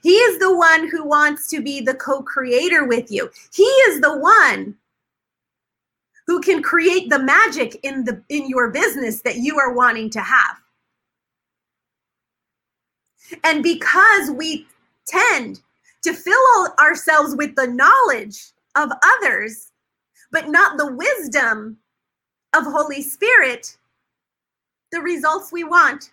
He 0.03 0.15
is 0.15 0.39
the 0.39 0.55
one 0.55 0.89
who 0.89 1.05
wants 1.05 1.49
to 1.51 1.63
be 1.63 1.81
the 1.81 1.95
co 1.95 2.23
creator 2.23 2.85
with 2.85 3.11
you. 3.11 3.31
He 3.55 3.63
is 3.63 4.01
the 4.01 4.17
one 4.17 4.77
who 6.27 6.41
can 6.41 6.63
create 6.63 7.09
the 7.09 7.21
magic 7.21 7.79
in 7.83 8.05
the 8.05 8.23
in 8.29 8.49
your 8.49 8.71
business 8.71 9.23
that 9.23 9.37
you 9.37 9.59
are 9.59 9.73
wanting 9.73 10.11
to 10.11 10.21
have 10.21 10.57
and 13.45 13.63
because 13.63 14.31
we 14.31 14.67
tend 15.07 15.61
to 16.03 16.13
fill 16.13 16.69
ourselves 16.79 17.35
with 17.37 17.55
the 17.57 17.67
knowledge 17.67 18.53
of 18.77 18.91
others 19.05 19.73
but 20.33 20.49
not 20.49 20.77
the 20.77 20.93
wisdom 20.93 21.79
of 22.55 22.65
Holy 22.65 23.03
Spirit, 23.03 23.77
the 24.93 25.01
results 25.01 25.53
we 25.53 25.65
want 25.65 26.13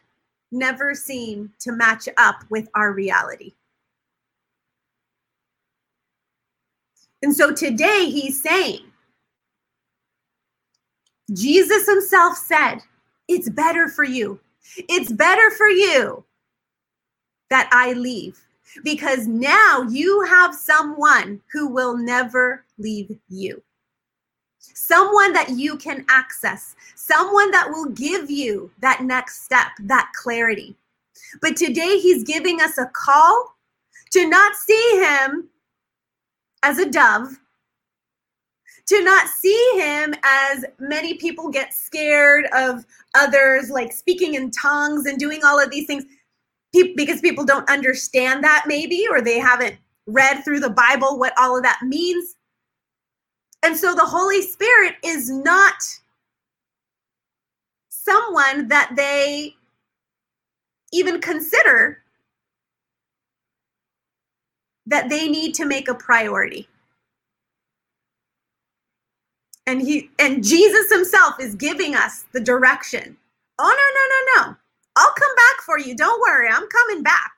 never 0.51 0.93
seem 0.93 1.51
to 1.59 1.71
match 1.71 2.07
up 2.17 2.43
with 2.49 2.69
our 2.75 2.93
reality. 2.93 3.53
And 7.21 7.35
so 7.35 7.53
today 7.53 8.09
he's 8.09 8.41
saying, 8.41 8.81
Jesus 11.33 11.87
himself 11.87 12.37
said, 12.37 12.79
It's 13.27 13.49
better 13.49 13.87
for 13.87 14.03
you. 14.03 14.39
It's 14.77 15.11
better 15.11 15.49
for 15.51 15.67
you 15.67 16.23
that 17.49 17.69
I 17.71 17.93
leave 17.93 18.39
because 18.83 19.27
now 19.27 19.85
you 19.89 20.23
have 20.23 20.55
someone 20.55 21.41
who 21.51 21.67
will 21.67 21.97
never 21.97 22.65
leave 22.77 23.17
you 23.29 23.61
someone 24.73 25.33
that 25.33 25.49
you 25.49 25.77
can 25.77 26.05
access, 26.09 26.75
someone 26.95 27.51
that 27.51 27.69
will 27.69 27.89
give 27.89 28.29
you 28.29 28.71
that 28.79 29.03
next 29.03 29.43
step, 29.43 29.67
that 29.81 30.11
clarity. 30.15 30.75
But 31.41 31.55
today 31.55 31.99
he's 31.99 32.23
giving 32.23 32.61
us 32.61 32.77
a 32.77 32.89
call 32.93 33.55
to 34.11 34.27
not 34.27 34.55
see 34.55 35.03
him 35.03 35.49
as 36.63 36.77
a 36.77 36.89
dove, 36.89 37.39
to 38.87 39.03
not 39.03 39.27
see 39.27 39.71
him 39.75 40.13
as 40.23 40.65
many 40.79 41.15
people 41.15 41.49
get 41.49 41.73
scared 41.73 42.45
of 42.55 42.85
others, 43.15 43.69
like 43.69 43.91
speaking 43.91 44.35
in 44.35 44.51
tongues 44.51 45.05
and 45.05 45.17
doing 45.17 45.43
all 45.43 45.59
of 45.59 45.71
these 45.71 45.87
things 45.87 46.05
because 46.73 47.21
people 47.21 47.45
don't 47.45 47.69
understand 47.69 48.43
that 48.43 48.65
maybe, 48.67 49.05
or 49.09 49.21
they 49.21 49.39
haven't 49.39 49.77
read 50.07 50.43
through 50.43 50.59
the 50.59 50.69
Bible 50.69 51.19
what 51.19 51.33
all 51.37 51.55
of 51.55 51.63
that 51.63 51.79
means. 51.83 52.35
And 53.63 53.77
so 53.77 53.95
the 53.95 54.05
Holy 54.05 54.41
Spirit 54.41 54.95
is 55.03 55.29
not 55.29 55.75
someone 57.89 58.67
that 58.67 58.91
they 58.95 59.55
even 60.91 61.21
consider 61.21 62.03
that 64.85 65.09
they 65.09 65.29
need 65.29 65.53
to 65.55 65.65
make 65.65 65.87
a 65.87 65.95
priority. 65.95 66.67
And 69.65 69.81
he 69.81 70.09
and 70.19 70.43
Jesus 70.43 70.91
himself 70.91 71.39
is 71.39 71.55
giving 71.55 71.95
us 71.95 72.25
the 72.33 72.41
direction. 72.41 73.15
Oh 73.59 74.33
no, 74.35 74.41
no, 74.41 74.43
no, 74.43 74.51
no. 74.51 74.57
I'll 74.97 75.13
come 75.13 75.35
back 75.35 75.65
for 75.65 75.79
you. 75.79 75.95
Don't 75.95 76.19
worry. 76.19 76.49
I'm 76.49 76.67
coming 76.67 77.01
back. 77.01 77.31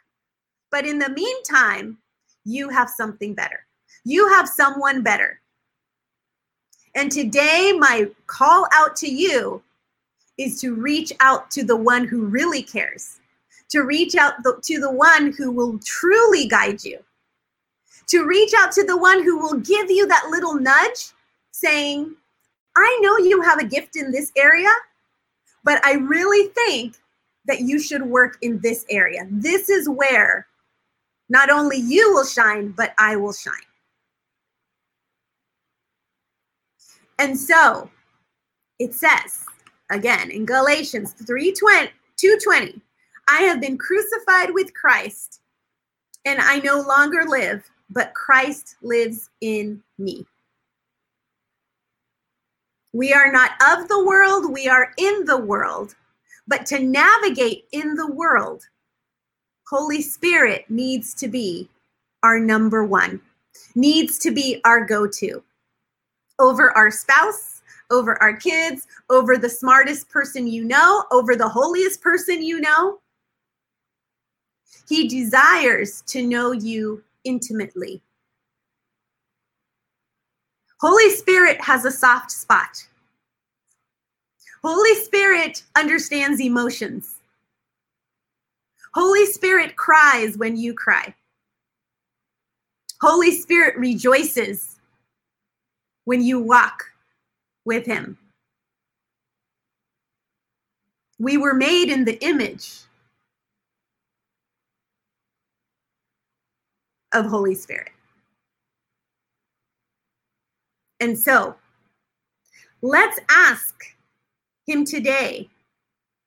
But 0.71 0.87
in 0.87 0.97
the 0.97 1.09
meantime, 1.09 1.99
you 2.43 2.69
have 2.69 2.89
something 2.89 3.35
better. 3.35 3.65
You 4.03 4.27
have 4.29 4.49
someone 4.49 5.03
better. 5.03 5.39
And 6.95 7.11
today, 7.11 7.73
my 7.77 8.07
call 8.27 8.67
out 8.73 8.95
to 8.97 9.07
you 9.07 9.61
is 10.37 10.59
to 10.61 10.73
reach 10.73 11.11
out 11.19 11.51
to 11.51 11.63
the 11.63 11.75
one 11.75 12.05
who 12.05 12.25
really 12.25 12.63
cares, 12.63 13.19
to 13.69 13.81
reach 13.81 14.15
out 14.15 14.35
to 14.63 14.79
the 14.79 14.91
one 14.91 15.33
who 15.33 15.51
will 15.51 15.77
truly 15.79 16.47
guide 16.47 16.83
you, 16.83 16.99
to 18.07 18.25
reach 18.25 18.53
out 18.57 18.71
to 18.73 18.83
the 18.83 18.97
one 18.97 19.23
who 19.23 19.37
will 19.37 19.59
give 19.59 19.91
you 19.91 20.07
that 20.07 20.27
little 20.29 20.55
nudge 20.55 21.11
saying, 21.51 22.15
I 22.77 22.99
know 23.01 23.17
you 23.17 23.41
have 23.41 23.59
a 23.59 23.65
gift 23.65 23.95
in 23.97 24.11
this 24.11 24.31
area, 24.37 24.71
but 25.63 25.83
I 25.85 25.93
really 25.93 26.49
think 26.49 26.95
that 27.45 27.61
you 27.61 27.79
should 27.79 28.03
work 28.03 28.37
in 28.41 28.59
this 28.59 28.85
area. 28.89 29.27
This 29.29 29.69
is 29.69 29.87
where 29.89 30.47
not 31.29 31.49
only 31.49 31.77
you 31.77 32.13
will 32.13 32.25
shine, 32.25 32.71
but 32.71 32.93
I 32.97 33.15
will 33.15 33.33
shine. 33.33 33.53
And 37.17 37.37
so 37.37 37.89
it 38.79 38.93
says 38.93 39.45
again 39.89 40.31
in 40.31 40.45
Galatians 40.45 41.13
3:20 41.13 41.89
2:20, 42.17 42.81
I 43.27 43.41
have 43.41 43.59
been 43.59 43.77
crucified 43.77 44.53
with 44.53 44.73
Christ, 44.73 45.41
and 46.25 46.39
I 46.39 46.59
no 46.59 46.79
longer 46.81 47.25
live, 47.25 47.69
but 47.89 48.13
Christ 48.13 48.75
lives 48.81 49.29
in 49.41 49.83
me. 49.97 50.25
We 52.93 53.11
are 53.11 53.31
not 53.31 53.51
of 53.67 53.89
the 53.89 54.03
world, 54.03 54.51
we 54.51 54.67
are 54.67 54.93
in 54.97 55.25
the 55.25 55.37
world. 55.37 55.95
But 56.47 56.65
to 56.67 56.79
navigate 56.79 57.65
in 57.71 57.95
the 57.95 58.07
world, 58.07 58.63
Holy 59.67 60.01
Spirit 60.01 60.65
needs 60.69 61.13
to 61.15 61.27
be 61.27 61.69
our 62.23 62.39
number 62.39 62.85
one, 62.85 63.19
needs 63.73 64.17
to 64.19 64.31
be 64.31 64.61
our 64.63 64.85
go 64.85 65.07
to 65.07 65.43
over 66.39 66.75
our 66.77 66.91
spouse, 66.91 67.61
over 67.91 68.21
our 68.21 68.35
kids, 68.35 68.87
over 69.09 69.37
the 69.37 69.49
smartest 69.49 70.09
person 70.09 70.47
you 70.47 70.63
know, 70.63 71.05
over 71.11 71.35
the 71.35 71.47
holiest 71.47 72.01
person 72.01 72.41
you 72.41 72.59
know. 72.59 72.99
He 74.87 75.07
desires 75.07 76.01
to 76.07 76.25
know 76.25 76.51
you 76.51 77.03
intimately. 77.23 78.01
Holy 80.81 81.09
Spirit 81.11 81.59
has 81.61 81.85
a 81.85 81.91
soft 81.91 82.31
spot. 82.31 82.85
Holy 84.63 84.95
Spirit 84.95 85.63
understands 85.75 86.41
emotions. 86.41 87.15
Holy 88.93 89.25
Spirit 89.25 89.75
cries 89.75 90.37
when 90.37 90.55
you 90.55 90.73
cry. 90.73 91.13
Holy 93.01 93.31
Spirit 93.31 93.77
rejoices 93.77 94.74
when 96.05 96.23
you 96.23 96.39
walk 96.39 96.85
with 97.65 97.85
Him. 97.85 98.17
We 101.19 101.37
were 101.37 101.53
made 101.53 101.89
in 101.89 102.05
the 102.05 102.23
image 102.23 102.81
of 107.13 107.25
Holy 107.25 107.55
Spirit. 107.55 107.91
And 110.99 111.17
so 111.17 111.55
let's 112.81 113.19
ask 113.29 113.73
Him 114.67 114.85
today 114.85 115.49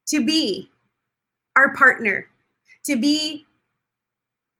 to 0.08 0.24
be 0.24 0.70
our 1.56 1.74
partner, 1.74 2.28
to 2.84 2.96
be 2.96 3.46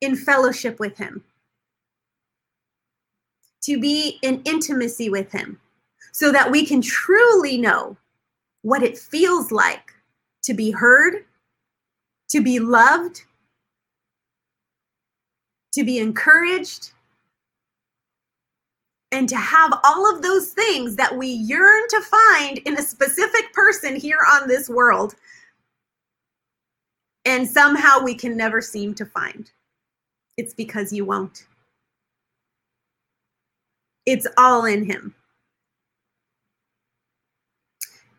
in 0.01 0.15
fellowship 0.15 0.79
with 0.79 0.97
Him, 0.99 1.25
to 3.69 3.79
be 3.79 4.19
in 4.23 4.41
intimacy 4.47 5.11
with 5.11 5.31
Him, 5.31 5.61
so 6.13 6.33
that 6.33 6.51
we 6.51 6.65
can 6.65 6.81
truly 6.81 7.59
know 7.59 7.99
what 8.63 8.83
it 8.83 8.97
feels 8.97 9.53
like 9.53 9.93
to 10.45 10.55
be 10.55 10.71
heard, 10.71 11.27
to 12.31 12.41
be 12.41 12.59
loved, 12.59 13.25
to 15.75 15.85
be 15.85 15.99
encouraged, 15.99 16.93
and 19.13 19.29
to 19.29 19.37
have 19.37 19.79
all 19.85 20.11
of 20.11 20.23
those 20.23 20.49
things 20.53 20.97
that 20.97 21.15
we 21.15 21.29
yearn 21.29 21.83
to 21.91 22.01
find 22.01 22.59
in 22.59 22.79
a 22.79 22.83
specific 22.83 23.53
person 23.53 23.97
here 23.97 24.21
on 24.33 24.49
this 24.49 24.71
world. 24.71 25.15
And 27.27 27.47
somehow 27.47 28.03
we 28.03 28.15
can 28.15 28.35
never 28.35 28.63
seem 28.63 28.95
to 28.95 29.05
find. 29.05 29.51
It's 30.39 30.55
because 30.55 30.91
you 30.91 31.05
won't. 31.05 31.48
It's 34.09 34.27
all 34.39 34.65
in 34.65 34.87
Him. 34.87 35.15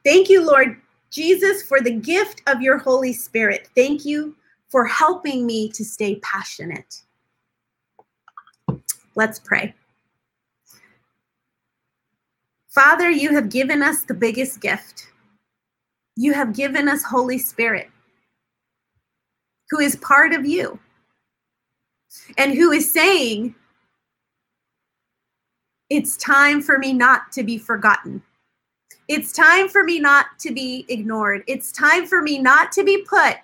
Thank 0.06 0.30
you, 0.30 0.45
Lord 0.45 0.80
Jesus, 1.10 1.63
for 1.63 1.82
the 1.82 1.89
gift 1.89 2.43
of 2.45 2.62
your 2.62 2.78
Holy 2.78 3.12
Spirit. 3.12 3.67
Thank 3.73 4.06
you 4.06 4.36
for 4.67 4.86
helping 4.86 5.47
me 5.47 5.67
to 5.69 5.84
stay 5.84 6.17
passionate. 6.17 7.02
Let's 9.15 9.39
pray. 9.39 9.73
Father, 12.67 13.10
you 13.10 13.34
have 13.34 13.49
given 13.49 13.82
us 13.82 14.04
the 14.04 14.13
biggest 14.13 14.62
gift. 14.62 15.08
You 16.15 16.34
have 16.34 16.54
given 16.54 16.88
us 16.88 17.02
Holy 17.02 17.39
Spirit, 17.39 17.89
who 19.71 19.80
is 19.80 19.95
part 19.95 20.34
of 20.34 20.45
you 20.45 20.78
and 22.38 22.54
who 22.54 22.73
is 22.73 22.93
saying, 22.93 23.56
It's 25.89 26.17
time 26.17 26.62
for 26.62 26.78
me 26.78 26.93
not 26.93 27.32
to 27.34 27.43
be 27.43 27.58
forgotten. 27.58 28.21
It's 29.08 29.34
time 29.34 29.69
for 29.69 29.84
me 29.84 29.99
not 29.99 30.28
to 30.39 30.54
be 30.54 30.86
ignored. 30.88 31.43
It's 31.47 31.71
time 31.71 32.06
for 32.06 32.21
me 32.21 32.38
not 32.38 32.71
to 32.73 32.84
be 32.84 33.04
put 33.04 33.38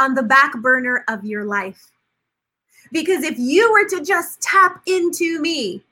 on 0.00 0.14
the 0.14 0.22
back 0.22 0.54
burner 0.60 1.04
of 1.08 1.24
your 1.24 1.44
life. 1.44 1.90
Because 2.90 3.22
if 3.22 3.38
you 3.38 3.70
were 3.72 3.88
to 3.88 4.04
just 4.04 4.40
tap 4.40 4.82
into 4.86 5.40
me, 5.40 5.82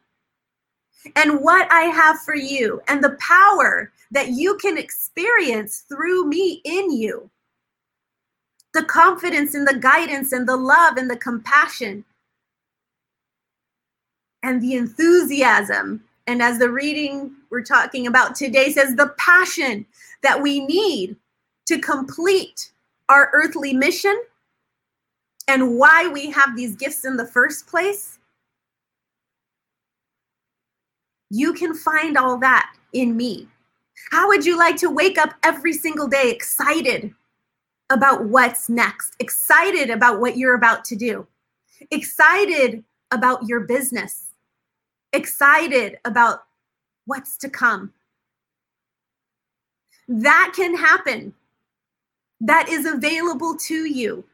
and 1.16 1.40
what 1.40 1.70
I 1.72 1.82
have 1.82 2.20
for 2.20 2.34
you 2.34 2.80
and 2.88 3.02
the 3.02 3.16
power 3.18 3.90
that 4.10 4.28
you 4.28 4.56
can 4.58 4.78
experience 4.78 5.84
through 5.88 6.26
me 6.26 6.60
in 6.64 6.92
you. 6.92 7.28
The 8.74 8.84
confidence 8.84 9.54
and 9.54 9.66
the 9.66 9.78
guidance 9.78 10.32
and 10.32 10.48
the 10.48 10.56
love 10.56 10.96
and 10.96 11.10
the 11.10 11.16
compassion 11.16 12.04
and 14.42 14.60
the 14.60 14.74
enthusiasm. 14.74 16.02
And 16.26 16.42
as 16.42 16.58
the 16.58 16.70
reading 16.70 17.32
we're 17.50 17.62
talking 17.62 18.06
about 18.06 18.34
today 18.34 18.70
says, 18.70 18.94
the 18.94 19.14
passion 19.18 19.86
that 20.22 20.40
we 20.40 20.64
need 20.64 21.16
to 21.66 21.78
complete 21.78 22.70
our 23.08 23.30
earthly 23.32 23.72
mission 23.72 24.20
and 25.48 25.76
why 25.76 26.08
we 26.08 26.30
have 26.30 26.56
these 26.56 26.76
gifts 26.76 27.04
in 27.04 27.16
the 27.16 27.26
first 27.26 27.66
place 27.66 28.18
You 31.34 31.54
can 31.54 31.72
find 31.72 32.18
all 32.18 32.36
that 32.40 32.74
in 32.92 33.16
me. 33.16 33.48
How 34.10 34.28
would 34.28 34.44
you 34.44 34.58
like 34.58 34.76
to 34.76 34.90
wake 34.90 35.16
up 35.16 35.32
every 35.42 35.72
single 35.72 36.06
day 36.06 36.30
excited 36.30 37.14
about 37.88 38.26
what's 38.26 38.68
next, 38.68 39.16
excited 39.18 39.88
about 39.88 40.20
what 40.20 40.36
you're 40.36 40.54
about 40.54 40.84
to 40.86 40.96
do, 40.96 41.26
excited 41.90 42.84
about 43.12 43.48
your 43.48 43.60
business, 43.60 44.31
excited 45.12 45.98
about 46.04 46.44
what's 47.06 47.36
to 47.38 47.48
come? 47.48 47.92
That 50.08 50.52
can 50.54 50.76
happen. 50.76 51.34
That 52.40 52.68
is 52.68 52.86
available 52.86 53.56
to 53.56 53.86
you 53.86 54.24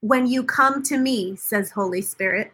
when 0.00 0.26
you 0.26 0.42
come 0.42 0.82
to 0.84 0.98
me, 0.98 1.36
says 1.36 1.70
Holy 1.70 2.02
Spirit. 2.02 2.52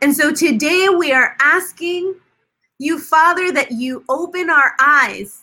And 0.00 0.14
so 0.16 0.32
today 0.32 0.88
we 0.88 1.12
are 1.12 1.36
asking 1.40 2.14
you, 2.78 2.98
Father, 2.98 3.52
that 3.52 3.72
you 3.72 4.04
open 4.08 4.48
our 4.48 4.74
eyes 4.80 5.42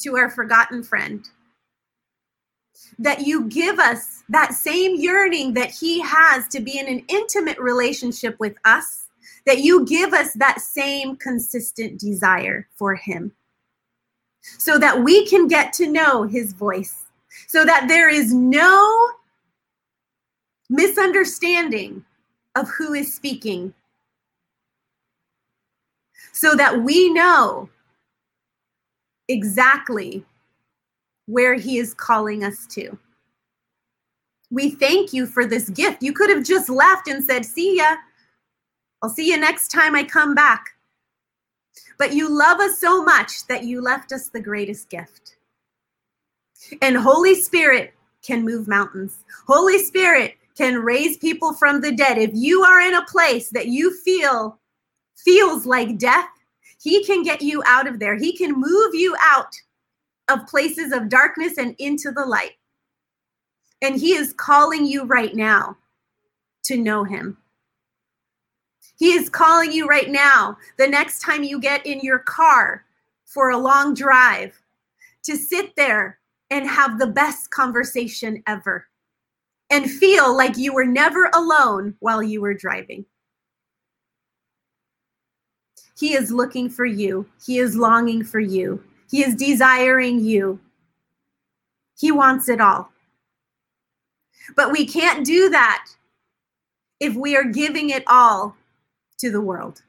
to 0.00 0.16
our 0.16 0.30
forgotten 0.30 0.82
friend. 0.82 1.28
That 2.98 3.26
you 3.26 3.44
give 3.48 3.78
us 3.78 4.22
that 4.28 4.54
same 4.54 4.96
yearning 4.96 5.54
that 5.54 5.70
he 5.70 6.00
has 6.00 6.48
to 6.48 6.60
be 6.60 6.78
in 6.78 6.88
an 6.88 7.04
intimate 7.08 7.58
relationship 7.58 8.38
with 8.38 8.56
us, 8.64 9.08
that 9.46 9.58
you 9.58 9.84
give 9.86 10.12
us 10.12 10.32
that 10.34 10.60
same 10.60 11.16
consistent 11.16 11.98
desire 11.98 12.68
for 12.76 12.94
him, 12.94 13.32
so 14.42 14.78
that 14.78 15.02
we 15.02 15.26
can 15.26 15.48
get 15.48 15.72
to 15.74 15.90
know 15.90 16.22
his 16.24 16.52
voice, 16.52 17.06
so 17.46 17.64
that 17.64 17.86
there 17.88 18.08
is 18.08 18.32
no 18.32 19.10
misunderstanding 20.70 22.04
of 22.54 22.68
who 22.68 22.94
is 22.94 23.14
speaking. 23.14 23.74
So 26.32 26.54
that 26.54 26.82
we 26.82 27.12
know 27.12 27.68
exactly 29.26 30.24
where 31.28 31.54
he 31.54 31.76
is 31.76 31.92
calling 31.92 32.42
us 32.42 32.66
to. 32.66 32.98
We 34.50 34.70
thank 34.70 35.12
you 35.12 35.26
for 35.26 35.44
this 35.44 35.68
gift. 35.68 36.02
You 36.02 36.14
could 36.14 36.30
have 36.30 36.42
just 36.42 36.70
left 36.70 37.06
and 37.06 37.22
said, 37.22 37.44
See 37.44 37.76
ya. 37.76 37.96
I'll 39.02 39.10
see 39.10 39.28
you 39.28 39.38
next 39.38 39.68
time 39.68 39.94
I 39.94 40.04
come 40.04 40.34
back. 40.34 40.70
But 41.98 42.14
you 42.14 42.30
love 42.30 42.60
us 42.60 42.80
so 42.80 43.04
much 43.04 43.46
that 43.46 43.64
you 43.64 43.82
left 43.82 44.10
us 44.10 44.28
the 44.28 44.40
greatest 44.40 44.88
gift. 44.88 45.36
And 46.80 46.96
Holy 46.96 47.34
Spirit 47.34 47.92
can 48.22 48.44
move 48.44 48.66
mountains. 48.66 49.18
Holy 49.46 49.78
Spirit 49.78 50.34
can 50.56 50.76
raise 50.76 51.18
people 51.18 51.52
from 51.52 51.82
the 51.82 51.92
dead. 51.92 52.16
If 52.16 52.30
you 52.32 52.62
are 52.62 52.80
in 52.80 52.94
a 52.94 53.04
place 53.04 53.50
that 53.50 53.66
you 53.66 53.94
feel 53.98 54.58
feels 55.24 55.66
like 55.66 55.98
death, 55.98 56.28
he 56.80 57.04
can 57.04 57.22
get 57.22 57.42
you 57.42 57.62
out 57.66 57.86
of 57.86 57.98
there. 57.98 58.16
He 58.16 58.36
can 58.36 58.52
move 58.52 58.94
you 58.94 59.14
out 59.20 59.54
of 60.28 60.46
places 60.46 60.92
of 60.92 61.08
darkness 61.08 61.58
and 61.58 61.74
into 61.78 62.10
the 62.10 62.24
light. 62.24 62.52
And 63.82 63.96
he 63.96 64.14
is 64.14 64.32
calling 64.32 64.84
you 64.86 65.04
right 65.04 65.34
now 65.34 65.76
to 66.64 66.76
know 66.76 67.04
him. 67.04 67.38
He 68.98 69.12
is 69.12 69.28
calling 69.28 69.70
you 69.70 69.86
right 69.86 70.10
now, 70.10 70.56
the 70.76 70.88
next 70.88 71.20
time 71.20 71.44
you 71.44 71.60
get 71.60 71.86
in 71.86 72.00
your 72.00 72.18
car 72.18 72.84
for 73.24 73.50
a 73.50 73.58
long 73.58 73.94
drive, 73.94 74.60
to 75.24 75.36
sit 75.36 75.76
there 75.76 76.18
and 76.50 76.66
have 76.66 76.98
the 76.98 77.06
best 77.06 77.50
conversation 77.50 78.42
ever 78.46 78.88
and 79.70 79.90
feel 79.90 80.36
like 80.36 80.56
you 80.56 80.72
were 80.72 80.86
never 80.86 81.30
alone 81.34 81.94
while 82.00 82.22
you 82.22 82.40
were 82.40 82.54
driving. 82.54 83.04
He 85.98 86.14
is 86.14 86.32
looking 86.32 86.70
for 86.70 86.86
you. 86.86 87.28
He 87.44 87.58
is 87.58 87.76
longing 87.76 88.24
for 88.24 88.40
you. 88.40 88.82
He 89.10 89.24
is 89.24 89.34
desiring 89.34 90.20
you. 90.20 90.60
He 91.98 92.12
wants 92.12 92.48
it 92.48 92.60
all. 92.60 92.90
But 94.56 94.72
we 94.72 94.86
can't 94.86 95.24
do 95.24 95.50
that 95.50 95.86
if 97.00 97.14
we 97.14 97.36
are 97.36 97.44
giving 97.44 97.90
it 97.90 98.04
all 98.06 98.56
to 99.18 99.30
the 99.30 99.40
world. 99.40 99.82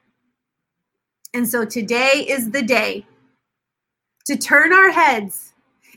And 1.34 1.48
so 1.48 1.66
today 1.66 2.26
is 2.28 2.52
the 2.52 2.62
day 2.62 3.06
to 4.26 4.38
turn 4.38 4.74
our 4.74 4.92
heads 4.92 5.54